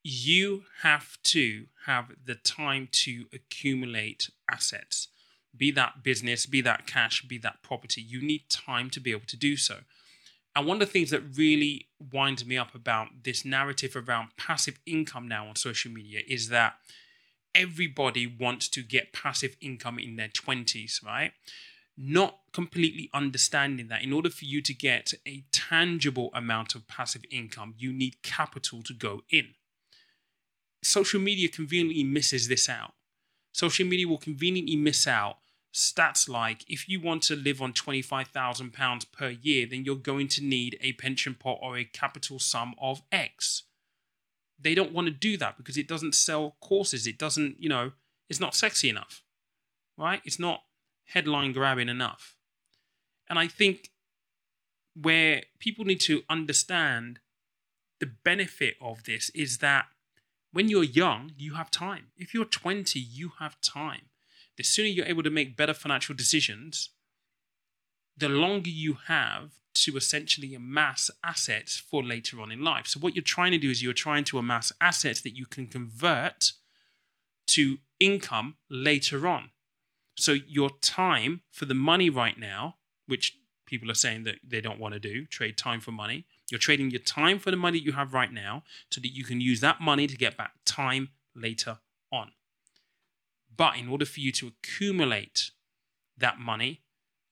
you 0.07 0.63
have 0.83 1.17
to 1.23 1.65
have 1.87 2.11
the 2.23 2.35
time 2.35 2.87
to 2.91 3.25
accumulate 3.33 4.29
assets 4.51 5.07
be 5.57 5.71
that 5.71 6.03
business 6.03 6.45
be 6.45 6.61
that 6.61 6.85
cash 6.85 7.25
be 7.27 7.37
that 7.39 7.63
property 7.63 8.01
you 8.01 8.21
need 8.21 8.47
time 8.49 8.89
to 8.89 8.99
be 8.99 9.11
able 9.11 9.25
to 9.25 9.37
do 9.37 9.57
so 9.57 9.77
and 10.55 10.65
one 10.65 10.75
of 10.75 10.87
the 10.87 10.93
things 10.93 11.09
that 11.09 11.35
really 11.35 11.87
winds 11.99 12.45
me 12.45 12.57
up 12.57 12.73
about 12.73 13.07
this 13.23 13.43
narrative 13.43 13.95
around 13.95 14.29
passive 14.37 14.79
income 14.85 15.27
now 15.27 15.47
on 15.47 15.55
social 15.55 15.91
media 15.91 16.21
is 16.27 16.49
that 16.49 16.75
everybody 17.53 18.25
wants 18.27 18.69
to 18.69 18.81
get 18.81 19.13
passive 19.13 19.55
income 19.61 19.99
in 19.99 20.15
their 20.15 20.29
20s, 20.29 21.03
right? 21.03 21.31
Not 21.97 22.39
completely 22.53 23.09
understanding 23.13 23.87
that 23.87 24.03
in 24.03 24.13
order 24.13 24.29
for 24.29 24.45
you 24.45 24.61
to 24.61 24.73
get 24.73 25.13
a 25.27 25.43
tangible 25.51 26.29
amount 26.33 26.75
of 26.75 26.87
passive 26.87 27.23
income, 27.31 27.73
you 27.77 27.91
need 27.91 28.21
capital 28.21 28.81
to 28.83 28.93
go 28.93 29.21
in. 29.29 29.55
Social 30.85 31.19
media 31.19 31.49
conveniently 31.49 32.03
misses 32.03 32.47
this 32.47 32.69
out. 32.69 32.93
Social 33.51 33.87
media 33.87 34.07
will 34.07 34.17
conveniently 34.17 34.75
miss 34.75 35.07
out 35.07 35.37
stats 35.73 36.29
like 36.29 36.63
if 36.69 36.87
you 36.87 37.01
want 37.01 37.23
to 37.23 37.35
live 37.35 37.61
on 37.61 37.73
£25,000 37.73 39.11
per 39.11 39.29
year, 39.29 39.65
then 39.65 39.83
you're 39.83 39.95
going 39.95 40.27
to 40.27 40.43
need 40.43 40.77
a 40.81 40.93
pension 40.93 41.33
pot 41.33 41.57
or 41.61 41.77
a 41.77 41.83
capital 41.83 42.39
sum 42.39 42.75
of 42.79 43.01
X. 43.11 43.63
They 44.59 44.75
don't 44.75 44.93
want 44.93 45.07
to 45.07 45.13
do 45.13 45.37
that 45.37 45.57
because 45.57 45.75
it 45.77 45.87
doesn't 45.87 46.15
sell 46.15 46.55
courses. 46.61 47.07
It 47.07 47.17
doesn't, 47.17 47.61
you 47.61 47.67
know, 47.67 47.91
it's 48.29 48.39
not 48.39 48.55
sexy 48.55 48.87
enough, 48.87 49.23
right? 49.97 50.21
It's 50.23 50.39
not 50.39 50.61
headline 51.07 51.51
grabbing 51.51 51.89
enough. 51.89 52.35
And 53.27 53.39
I 53.39 53.47
think 53.47 53.89
where 54.95 55.43
people 55.59 55.83
need 55.83 55.99
to 56.01 56.21
understand 56.29 57.19
the 57.99 58.11
benefit 58.23 58.75
of 58.79 59.03
this 59.03 59.29
is 59.31 59.57
that 59.57 59.87
when 60.55 60.69
you're 60.69 60.83
young, 60.83 61.31
you 61.37 61.55
have 61.55 61.69
time. 61.69 62.07
If 62.15 62.33
you're 62.33 62.45
20, 62.45 62.97
you 62.99 63.33
have 63.39 63.59
time 63.59 64.09
the 64.57 64.63
sooner 64.63 64.87
you're 64.87 65.05
able 65.05 65.23
to 65.23 65.29
make 65.29 65.57
better 65.57 65.73
financial 65.73 66.15
decisions, 66.15 66.89
the 68.17 68.29
longer 68.29 68.69
you 68.69 68.97
have 69.07 69.51
to 69.73 69.97
essentially 69.97 70.55
amass 70.55 71.11
assets 71.23 71.77
for 71.77 72.01
later 72.01 72.39
on 72.39 72.51
in 72.51 72.63
life. 72.63 72.87
So, 72.87 72.99
what 72.99 73.15
you're 73.15 73.23
trying 73.23 73.51
to 73.51 73.57
do 73.57 73.69
is 73.69 73.83
you're 73.83 73.93
trying 73.93 74.23
to 74.25 74.37
amass 74.37 74.71
assets 74.79 75.21
that 75.21 75.35
you 75.35 75.45
can 75.45 75.67
convert 75.67 76.53
to 77.47 77.77
income 77.99 78.55
later 78.69 79.27
on. 79.27 79.49
So, 80.17 80.37
your 80.47 80.69
time 80.81 81.41
for 81.51 81.65
the 81.65 81.73
money 81.73 82.09
right 82.09 82.39
now, 82.39 82.75
which 83.05 83.37
people 83.65 83.91
are 83.91 83.95
saying 83.95 84.23
that 84.23 84.35
they 84.47 84.61
don't 84.61 84.79
want 84.79 84.93
to 84.93 84.99
do, 84.99 85.25
trade 85.25 85.57
time 85.57 85.81
for 85.81 85.91
money, 85.91 86.25
you're 86.49 86.59
trading 86.59 86.91
your 86.91 87.01
time 87.01 87.39
for 87.39 87.51
the 87.51 87.57
money 87.57 87.79
you 87.79 87.93
have 87.93 88.13
right 88.13 88.31
now 88.31 88.63
so 88.91 89.01
that 89.01 89.13
you 89.13 89.23
can 89.23 89.41
use 89.41 89.61
that 89.61 89.81
money 89.81 90.07
to 90.07 90.17
get 90.17 90.37
back 90.37 90.51
time 90.65 91.09
later 91.35 91.79
on. 92.11 92.31
But 93.55 93.77
in 93.77 93.87
order 93.87 94.05
for 94.05 94.19
you 94.19 94.31
to 94.33 94.47
accumulate 94.47 95.51
that 96.17 96.39
money, 96.39 96.81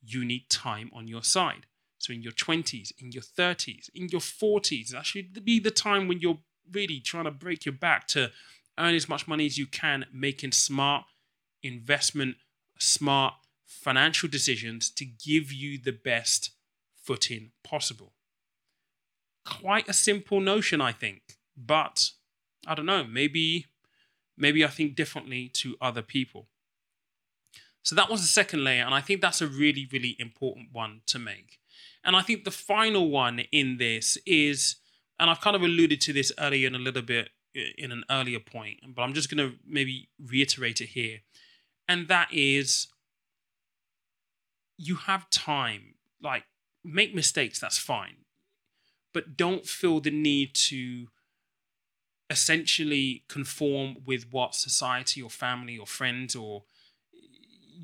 you 0.01 0.25
need 0.25 0.49
time 0.49 0.89
on 0.93 1.07
your 1.07 1.23
side. 1.23 1.65
So 1.97 2.11
in 2.11 2.21
your 2.21 2.33
20s, 2.33 2.91
in 2.99 3.11
your 3.11 3.23
30s, 3.23 3.89
in 3.93 4.09
your 4.09 4.21
40s, 4.21 4.89
that 4.89 5.05
should 5.05 5.45
be 5.45 5.59
the 5.59 5.71
time 5.71 6.07
when 6.07 6.19
you're 6.19 6.39
really 6.71 6.99
trying 6.99 7.25
to 7.25 7.31
break 7.31 7.65
your 7.65 7.73
back 7.73 8.07
to 8.09 8.31
earn 8.77 8.95
as 8.95 9.07
much 9.07 9.27
money 9.27 9.45
as 9.45 9.57
you 9.57 9.67
can, 9.67 10.05
making 10.11 10.51
smart 10.51 11.05
investment, 11.61 12.35
smart 12.77 13.35
financial 13.65 14.27
decisions 14.27 14.89
to 14.91 15.05
give 15.05 15.51
you 15.51 15.77
the 15.77 15.91
best 15.91 16.51
footing 16.95 17.51
possible. 17.63 18.13
Quite 19.45 19.89
a 19.89 19.93
simple 19.93 20.39
notion, 20.39 20.79
I 20.81 20.91
think, 20.91 21.37
but 21.57 22.11
I 22.65 22.75
don't 22.75 22.85
know, 22.85 23.03
maybe 23.03 23.67
maybe 24.37 24.63
I 24.63 24.67
think 24.67 24.95
differently 24.95 25.49
to 25.49 25.75
other 25.81 26.01
people. 26.01 26.47
So 27.83 27.95
that 27.95 28.09
was 28.09 28.21
the 28.21 28.27
second 28.27 28.63
layer, 28.63 28.83
and 28.83 28.93
I 28.93 29.01
think 29.01 29.21
that's 29.21 29.41
a 29.41 29.47
really, 29.47 29.87
really 29.91 30.15
important 30.17 30.69
one 30.71 31.01
to 31.07 31.19
make. 31.19 31.59
And 32.03 32.15
I 32.15 32.21
think 32.21 32.43
the 32.43 32.51
final 32.51 33.09
one 33.09 33.39
in 33.51 33.77
this 33.77 34.17
is, 34.25 34.77
and 35.19 35.29
I've 35.29 35.41
kind 35.41 35.55
of 35.55 35.61
alluded 35.61 35.99
to 36.01 36.13
this 36.13 36.31
earlier 36.39 36.67
in 36.67 36.75
a 36.75 36.79
little 36.79 37.01
bit 37.01 37.29
in 37.53 37.91
an 37.91 38.03
earlier 38.09 38.39
point, 38.39 38.79
but 38.95 39.01
I'm 39.03 39.13
just 39.13 39.29
going 39.29 39.49
to 39.49 39.57
maybe 39.67 40.09
reiterate 40.19 40.81
it 40.81 40.89
here. 40.89 41.19
And 41.87 42.07
that 42.07 42.29
is, 42.31 42.87
you 44.77 44.95
have 44.95 45.29
time. 45.29 45.95
Like, 46.21 46.45
make 46.83 47.13
mistakes, 47.13 47.59
that's 47.59 47.77
fine. 47.77 48.22
But 49.13 49.37
don't 49.37 49.65
feel 49.65 49.99
the 49.99 50.11
need 50.11 50.53
to 50.55 51.07
essentially 52.29 53.23
conform 53.27 53.97
with 54.05 54.31
what 54.31 54.55
society 54.55 55.21
or 55.21 55.29
family 55.29 55.77
or 55.77 55.85
friends 55.85 56.35
or 56.35 56.63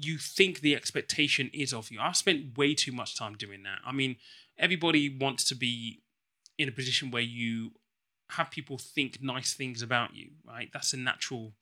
you 0.01 0.17
think 0.17 0.61
the 0.61 0.75
expectation 0.75 1.49
is 1.53 1.73
of 1.73 1.91
you. 1.91 1.99
I've 1.99 2.15
spent 2.15 2.57
way 2.57 2.73
too 2.73 2.91
much 2.91 3.17
time 3.17 3.35
doing 3.35 3.63
that. 3.63 3.79
I 3.85 3.91
mean, 3.91 4.15
everybody 4.57 5.09
wants 5.09 5.43
to 5.45 5.55
be 5.55 6.01
in 6.57 6.69
a 6.69 6.71
position 6.71 7.11
where 7.11 7.21
you 7.21 7.71
have 8.31 8.51
people 8.51 8.77
think 8.77 9.21
nice 9.21 9.53
things 9.53 9.81
about 9.81 10.15
you, 10.15 10.29
right? 10.47 10.69
That's 10.71 10.93
a 10.93 10.97
natural 10.97 11.53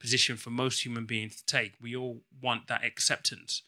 position 0.00 0.36
for 0.36 0.50
most 0.50 0.84
human 0.84 1.06
beings 1.06 1.36
to 1.36 1.46
take. 1.46 1.74
We 1.80 1.96
all 1.96 2.22
want 2.42 2.66
that 2.66 2.84
acceptance. 2.84 3.62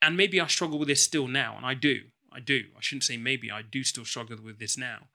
And 0.00 0.16
maybe 0.16 0.40
I 0.40 0.46
struggle 0.46 0.78
with 0.78 0.88
this 0.88 1.02
still 1.02 1.26
now, 1.26 1.54
and 1.56 1.66
I 1.66 1.74
do. 1.74 2.02
I 2.32 2.40
do. 2.40 2.64
I 2.76 2.80
shouldn't 2.80 3.04
say 3.04 3.16
maybe, 3.16 3.50
I 3.50 3.62
do 3.62 3.82
still 3.84 4.04
struggle 4.04 4.38
with 4.42 4.58
this 4.58 4.76
now 4.76 5.08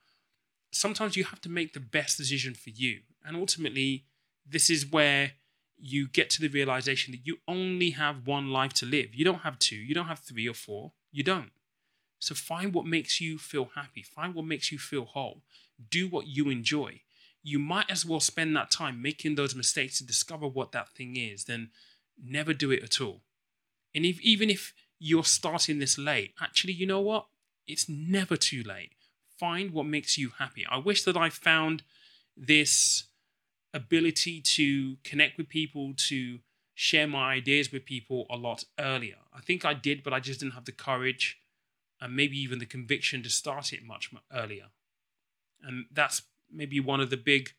sometimes 0.73 1.15
you 1.15 1.23
have 1.23 1.41
to 1.41 1.49
make 1.49 1.73
the 1.73 1.80
best 1.80 2.17
decision 2.17 2.54
for 2.54 2.71
you. 2.71 3.02
And 3.26 3.38
ultimately, 3.38 4.06
this 4.45 4.69
is 4.69 4.91
where 4.91 5.34
you 5.78 6.08
get 6.08 6.30
to 6.32 6.41
the 6.41 6.47
realization 6.47 7.12
that 7.12 7.26
you 7.26 7.38
only 7.47 7.91
have 7.91 8.28
one 8.28 8.52
life 8.52 8.73
to 8.73 8.86
live. 8.86 9.13
You 9.13 9.26
don't 9.26 9.41
have 9.41 9.60
two, 9.60 9.76
you 9.76 9.93
don't 9.93 10.08
have 10.08 10.19
three 10.19 10.47
or 10.47 10.54
four, 10.54 10.91
you 11.12 11.23
don't. 11.23 11.52
So 12.19 12.36
find 12.36 12.73
what 12.73 12.86
makes 12.86 13.19
you 13.19 13.38
feel 13.38 13.69
happy, 13.76 14.02
find 14.02 14.34
what 14.34 14.45
makes 14.45 14.71
you 14.71 14.78
feel 14.78 15.06
whole, 15.06 15.41
do 15.89 16.08
what 16.08 16.28
you 16.28 16.49
enjoy. 16.49 17.02
You 17.41 17.60
might 17.60 17.91
as 17.91 18.06
well 18.06 18.21
spend 18.21 18.56
that 18.56 18.71
time 18.71 19.02
making 19.02 19.36
those 19.36 19.56
mistakes 19.56 19.97
to 19.97 20.06
discover 20.06 20.47
what 20.47 20.71
that 20.71 20.89
thing 20.89 21.17
is 21.17 21.45
than 21.45 21.69
never 22.23 22.54
do 22.54 22.71
it 22.71 22.84
at 22.84 23.02
all. 23.02 23.21
And 23.93 24.06
if 24.06 24.21
even 24.21 24.49
if 24.49 24.73
you're 25.05 25.23
starting 25.23 25.79
this 25.79 25.97
late, 25.97 26.33
actually, 26.41 26.73
you 26.73 26.85
know 26.85 27.01
what? 27.01 27.27
It's 27.67 27.89
never 27.89 28.37
too 28.37 28.63
late 28.63 28.93
find 29.37 29.71
what 29.71 29.85
makes 29.85 30.17
you 30.17 30.31
happy. 30.39 30.65
I 30.69 30.77
wish 30.77 31.03
that 31.03 31.17
I 31.17 31.29
found 31.29 31.83
this 32.37 33.03
ability 33.73 34.39
to 34.41 34.95
connect 35.03 35.37
with 35.37 35.49
people, 35.49 35.93
to 35.97 36.39
share 36.75 37.07
my 37.07 37.33
ideas 37.33 37.71
with 37.71 37.85
people 37.85 38.25
a 38.29 38.37
lot 38.37 38.63
earlier. 38.79 39.17
I 39.33 39.41
think 39.41 39.65
I 39.65 39.73
did, 39.73 40.03
but 40.03 40.13
I 40.13 40.21
just 40.21 40.39
didn't 40.39 40.53
have 40.53 40.63
the 40.63 40.71
courage 40.71 41.39
and 41.99 42.15
maybe 42.15 42.39
even 42.39 42.59
the 42.59 42.65
conviction 42.65 43.21
to 43.23 43.29
start 43.29 43.73
it 43.73 43.83
much 43.85 44.11
earlier. 44.33 44.67
And 45.61 45.85
that's 45.91 46.21
maybe 46.49 46.79
one 46.79 47.01
of 47.01 47.09
the 47.09 47.17
big 47.17 47.51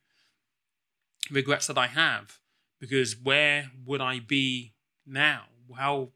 regrets 1.31 1.67
that 1.67 1.79
I 1.79 1.89
have 1.89 2.39
because 2.81 3.15
where 3.15 3.71
would 3.85 4.01
I 4.01 4.21
be 4.21 4.73
now? 5.07 5.45
How 5.77 6.11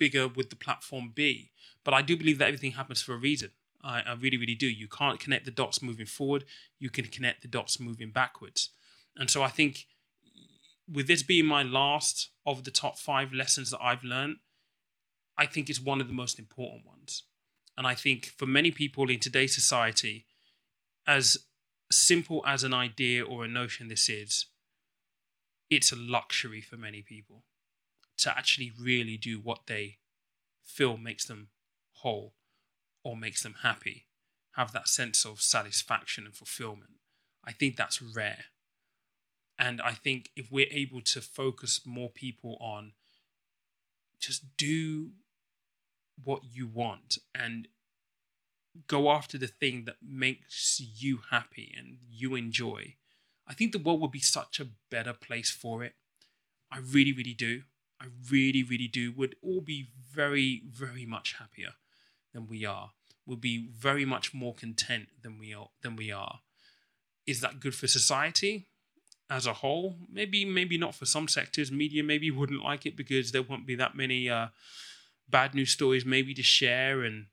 bigger 0.00 0.26
would 0.26 0.50
the 0.50 0.56
platform 0.56 1.12
be? 1.14 1.52
But 1.84 1.94
I 1.94 2.02
do 2.02 2.16
believe 2.16 2.38
that 2.38 2.48
everything 2.48 2.72
happens 2.72 3.02
for 3.02 3.14
a 3.14 3.18
reason. 3.18 3.50
I, 3.84 4.00
I 4.00 4.14
really, 4.14 4.38
really 4.38 4.56
do. 4.56 4.66
You 4.66 4.88
can't 4.88 5.20
connect 5.20 5.44
the 5.44 5.50
dots 5.50 5.82
moving 5.82 6.06
forward, 6.06 6.44
you 6.78 6.90
can 6.90 7.04
connect 7.04 7.42
the 7.42 7.48
dots 7.48 7.78
moving 7.78 8.10
backwards. 8.10 8.70
And 9.16 9.30
so 9.30 9.42
I 9.42 9.48
think 9.48 9.86
with 10.90 11.06
this 11.06 11.22
being 11.22 11.46
my 11.46 11.62
last 11.62 12.30
of 12.44 12.64
the 12.64 12.70
top 12.70 12.98
five 12.98 13.32
lessons 13.32 13.70
that 13.70 13.80
I've 13.80 14.02
learned, 14.02 14.36
I 15.38 15.46
think 15.46 15.70
it's 15.70 15.80
one 15.80 16.00
of 16.00 16.08
the 16.08 16.14
most 16.14 16.38
important 16.38 16.86
ones. 16.86 17.24
And 17.76 17.86
I 17.86 17.94
think 17.94 18.26
for 18.36 18.46
many 18.46 18.70
people 18.70 19.08
in 19.10 19.20
today's 19.20 19.54
society, 19.54 20.26
as 21.06 21.38
simple 21.92 22.42
as 22.46 22.64
an 22.64 22.74
idea 22.74 23.24
or 23.24 23.44
a 23.44 23.48
notion 23.48 23.88
this 23.88 24.08
is, 24.08 24.46
it's 25.70 25.92
a 25.92 25.96
luxury 25.96 26.60
for 26.60 26.76
many 26.76 27.02
people 27.02 27.44
to 28.20 28.36
actually 28.36 28.72
really 28.78 29.16
do 29.16 29.40
what 29.40 29.66
they 29.66 29.98
feel 30.64 30.96
makes 30.96 31.24
them 31.24 31.48
whole 32.02 32.34
or 33.04 33.16
makes 33.16 33.42
them 33.42 33.56
happy. 33.62 34.06
have 34.54 34.72
that 34.72 34.88
sense 34.88 35.24
of 35.24 35.40
satisfaction 35.40 36.24
and 36.26 36.34
fulfillment. 36.34 36.90
I 37.44 37.52
think 37.52 37.76
that's 37.76 38.02
rare. 38.02 38.46
And 39.58 39.80
I 39.80 39.92
think 39.92 40.30
if 40.34 40.50
we're 40.50 40.66
able 40.70 41.00
to 41.02 41.20
focus 41.20 41.82
more 41.86 42.10
people 42.10 42.56
on 42.60 42.92
just 44.18 44.56
do 44.56 45.10
what 46.22 46.42
you 46.52 46.66
want 46.66 47.18
and 47.34 47.68
go 48.86 49.10
after 49.10 49.38
the 49.38 49.46
thing 49.46 49.84
that 49.84 49.96
makes 50.02 50.80
you 50.80 51.20
happy 51.30 51.74
and 51.76 51.98
you 52.08 52.34
enjoy, 52.34 52.96
I 53.46 53.54
think 53.54 53.72
the 53.72 53.78
world 53.78 54.00
would 54.00 54.10
be 54.12 54.20
such 54.20 54.60
a 54.60 54.68
better 54.90 55.12
place 55.12 55.50
for 55.50 55.82
it. 55.84 55.94
I 56.70 56.78
really, 56.78 57.12
really 57.12 57.34
do. 57.34 57.62
I 58.00 58.06
really, 58.30 58.62
really 58.62 58.88
do. 58.88 59.12
Would 59.12 59.36
all 59.42 59.60
be 59.60 59.88
very, 60.10 60.62
very 60.70 61.04
much 61.04 61.36
happier 61.38 61.72
than 62.32 62.46
we 62.46 62.64
are. 62.64 62.90
Would 63.26 63.40
be 63.40 63.68
very 63.76 64.04
much 64.04 64.32
more 64.32 64.54
content 64.54 65.08
than 65.22 65.38
we 65.38 65.52
are. 65.54 65.68
Than 65.82 65.96
we 65.96 66.10
are. 66.10 66.40
Is 67.26 67.40
that 67.40 67.60
good 67.60 67.74
for 67.74 67.86
society 67.86 68.68
as 69.28 69.46
a 69.46 69.54
whole? 69.54 69.98
Maybe, 70.10 70.44
maybe 70.44 70.78
not 70.78 70.94
for 70.94 71.04
some 71.06 71.28
sectors. 71.28 71.70
Media 71.70 72.02
maybe 72.02 72.30
wouldn't 72.30 72.64
like 72.64 72.86
it 72.86 72.96
because 72.96 73.32
there 73.32 73.42
won't 73.42 73.66
be 73.66 73.74
that 73.76 73.94
many 73.94 74.28
uh, 74.30 74.48
bad 75.28 75.54
news 75.54 75.70
stories 75.70 76.04
maybe 76.04 76.34
to 76.34 76.42
share 76.42 77.02
and 77.02 77.26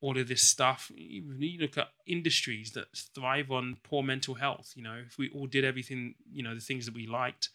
all 0.00 0.18
of 0.18 0.28
this 0.28 0.42
stuff. 0.42 0.90
You 0.94 1.58
look 1.60 1.76
at 1.76 1.88
industries 2.06 2.72
that 2.72 2.86
thrive 3.14 3.50
on 3.50 3.76
poor 3.82 4.02
mental 4.02 4.34
health. 4.34 4.72
You 4.74 4.82
know, 4.82 5.02
if 5.06 5.18
we 5.18 5.30
all 5.30 5.46
did 5.46 5.64
everything, 5.64 6.14
you 6.32 6.42
know, 6.42 6.54
the 6.54 6.60
things 6.60 6.86
that 6.86 6.94
we 6.94 7.06
liked, 7.06 7.50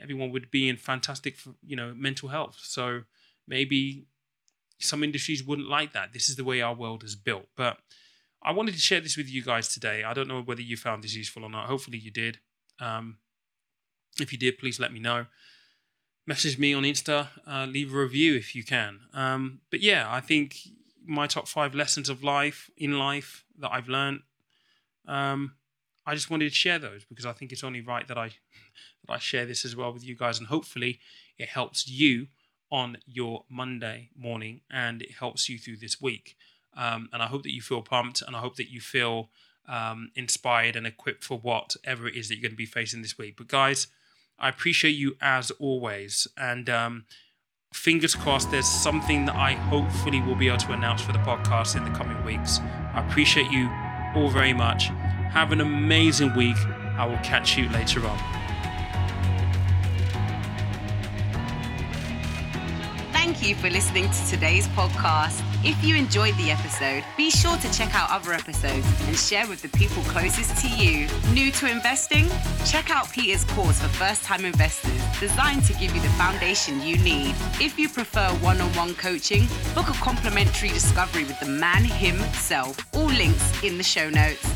everyone 0.00 0.30
would 0.30 0.50
be 0.50 0.68
in 0.68 0.76
fantastic, 0.76 1.36
you 1.66 1.76
know, 1.76 1.92
mental 1.94 2.28
health. 2.28 2.58
So 2.62 3.02
maybe 3.46 4.06
some 4.78 5.04
industries 5.04 5.44
wouldn't 5.44 5.68
like 5.68 5.92
that. 5.92 6.12
This 6.12 6.28
is 6.28 6.36
the 6.36 6.44
way 6.44 6.60
our 6.60 6.74
world 6.74 7.04
is 7.04 7.16
built. 7.16 7.46
But 7.56 7.78
I 8.42 8.52
wanted 8.52 8.74
to 8.74 8.80
share 8.80 9.00
this 9.00 9.16
with 9.16 9.28
you 9.28 9.42
guys 9.42 9.68
today. 9.68 10.04
I 10.04 10.14
don't 10.14 10.28
know 10.28 10.42
whether 10.42 10.62
you 10.62 10.76
found 10.76 11.04
this 11.04 11.14
useful 11.14 11.44
or 11.44 11.50
not. 11.50 11.66
Hopefully 11.66 11.98
you 11.98 12.10
did. 12.10 12.38
Um, 12.80 13.18
if 14.20 14.32
you 14.32 14.38
did, 14.38 14.58
please 14.58 14.80
let 14.80 14.92
me 14.92 15.00
know. 15.00 15.26
Message 16.26 16.58
me 16.58 16.72
on 16.72 16.84
Insta, 16.84 17.28
uh, 17.48 17.66
leave 17.66 17.92
a 17.92 17.98
review 17.98 18.36
if 18.36 18.54
you 18.54 18.62
can. 18.62 19.00
Um, 19.12 19.60
but 19.70 19.80
yeah, 19.80 20.06
I 20.08 20.20
think 20.20 20.56
my 21.04 21.26
top 21.26 21.48
five 21.48 21.74
lessons 21.74 22.08
of 22.08 22.22
life 22.22 22.70
in 22.76 22.98
life 22.98 23.44
that 23.58 23.72
I've 23.72 23.88
learned. 23.88 24.20
Um, 25.06 25.54
I 26.06 26.14
just 26.14 26.30
wanted 26.30 26.48
to 26.48 26.54
share 26.54 26.78
those 26.78 27.04
because 27.04 27.26
I 27.26 27.32
think 27.32 27.52
it's 27.52 27.64
only 27.64 27.80
right 27.80 28.06
that 28.08 28.18
I 28.18 28.28
that 29.06 29.12
I 29.12 29.18
share 29.18 29.46
this 29.46 29.64
as 29.64 29.76
well 29.76 29.92
with 29.92 30.04
you 30.04 30.14
guys, 30.14 30.38
and 30.38 30.48
hopefully 30.48 31.00
it 31.38 31.48
helps 31.48 31.88
you 31.88 32.28
on 32.70 32.96
your 33.06 33.44
Monday 33.50 34.08
morning 34.16 34.62
and 34.70 35.02
it 35.02 35.12
helps 35.20 35.48
you 35.48 35.58
through 35.58 35.76
this 35.76 36.00
week. 36.00 36.36
Um, 36.74 37.10
and 37.12 37.22
I 37.22 37.26
hope 37.26 37.42
that 37.42 37.52
you 37.52 37.60
feel 37.60 37.82
pumped, 37.82 38.22
and 38.22 38.34
I 38.34 38.40
hope 38.40 38.56
that 38.56 38.70
you 38.70 38.80
feel 38.80 39.28
um, 39.68 40.10
inspired 40.14 40.74
and 40.74 40.86
equipped 40.86 41.22
for 41.22 41.38
whatever 41.38 42.08
it 42.08 42.16
is 42.16 42.28
that 42.28 42.36
you're 42.36 42.42
going 42.42 42.52
to 42.52 42.56
be 42.56 42.66
facing 42.66 43.02
this 43.02 43.18
week. 43.18 43.36
But 43.36 43.48
guys, 43.48 43.88
I 44.38 44.48
appreciate 44.48 44.92
you 44.92 45.16
as 45.20 45.50
always, 45.52 46.26
and 46.36 46.70
um, 46.70 47.04
fingers 47.74 48.14
crossed 48.14 48.50
there's 48.50 48.66
something 48.66 49.26
that 49.26 49.36
I 49.36 49.52
hopefully 49.52 50.22
will 50.22 50.34
be 50.34 50.48
able 50.48 50.58
to 50.58 50.72
announce 50.72 51.02
for 51.02 51.12
the 51.12 51.18
podcast 51.18 51.76
in 51.76 51.84
the 51.84 51.90
coming 51.90 52.24
weeks. 52.24 52.58
I 52.94 53.06
appreciate 53.06 53.50
you 53.50 53.70
all 54.14 54.30
very 54.30 54.54
much. 54.54 54.90
Have 55.32 55.50
an 55.50 55.62
amazing 55.62 56.34
week. 56.34 56.58
I 56.98 57.06
will 57.06 57.16
catch 57.24 57.56
you 57.56 57.66
later 57.70 58.06
on. 58.06 58.18
Thank 63.14 63.42
you 63.42 63.54
for 63.54 63.70
listening 63.70 64.10
to 64.10 64.26
today's 64.28 64.68
podcast. 64.68 65.42
If 65.64 65.82
you 65.82 65.96
enjoyed 65.96 66.36
the 66.36 66.50
episode, 66.50 67.02
be 67.16 67.30
sure 67.30 67.56
to 67.56 67.72
check 67.72 67.94
out 67.94 68.10
other 68.10 68.34
episodes 68.34 68.86
and 69.06 69.16
share 69.16 69.46
with 69.48 69.62
the 69.62 69.68
people 69.70 70.02
closest 70.02 70.54
to 70.58 70.68
you. 70.68 71.08
New 71.32 71.50
to 71.52 71.70
investing? 71.70 72.28
Check 72.66 72.90
out 72.90 73.10
Peter's 73.10 73.44
course 73.44 73.80
for 73.80 73.88
first 73.88 74.24
time 74.24 74.44
investors, 74.44 75.00
designed 75.18 75.64
to 75.64 75.72
give 75.72 75.94
you 75.94 76.02
the 76.02 76.10
foundation 76.10 76.82
you 76.82 76.98
need. 76.98 77.34
If 77.58 77.78
you 77.78 77.88
prefer 77.88 78.28
one 78.42 78.60
on 78.60 78.70
one 78.74 78.94
coaching, 78.96 79.46
book 79.74 79.88
a 79.88 79.94
complimentary 79.94 80.68
discovery 80.68 81.24
with 81.24 81.40
the 81.40 81.46
man 81.46 81.84
himself. 81.84 82.76
All 82.92 83.06
links 83.06 83.62
in 83.64 83.78
the 83.78 83.84
show 83.84 84.10
notes. 84.10 84.46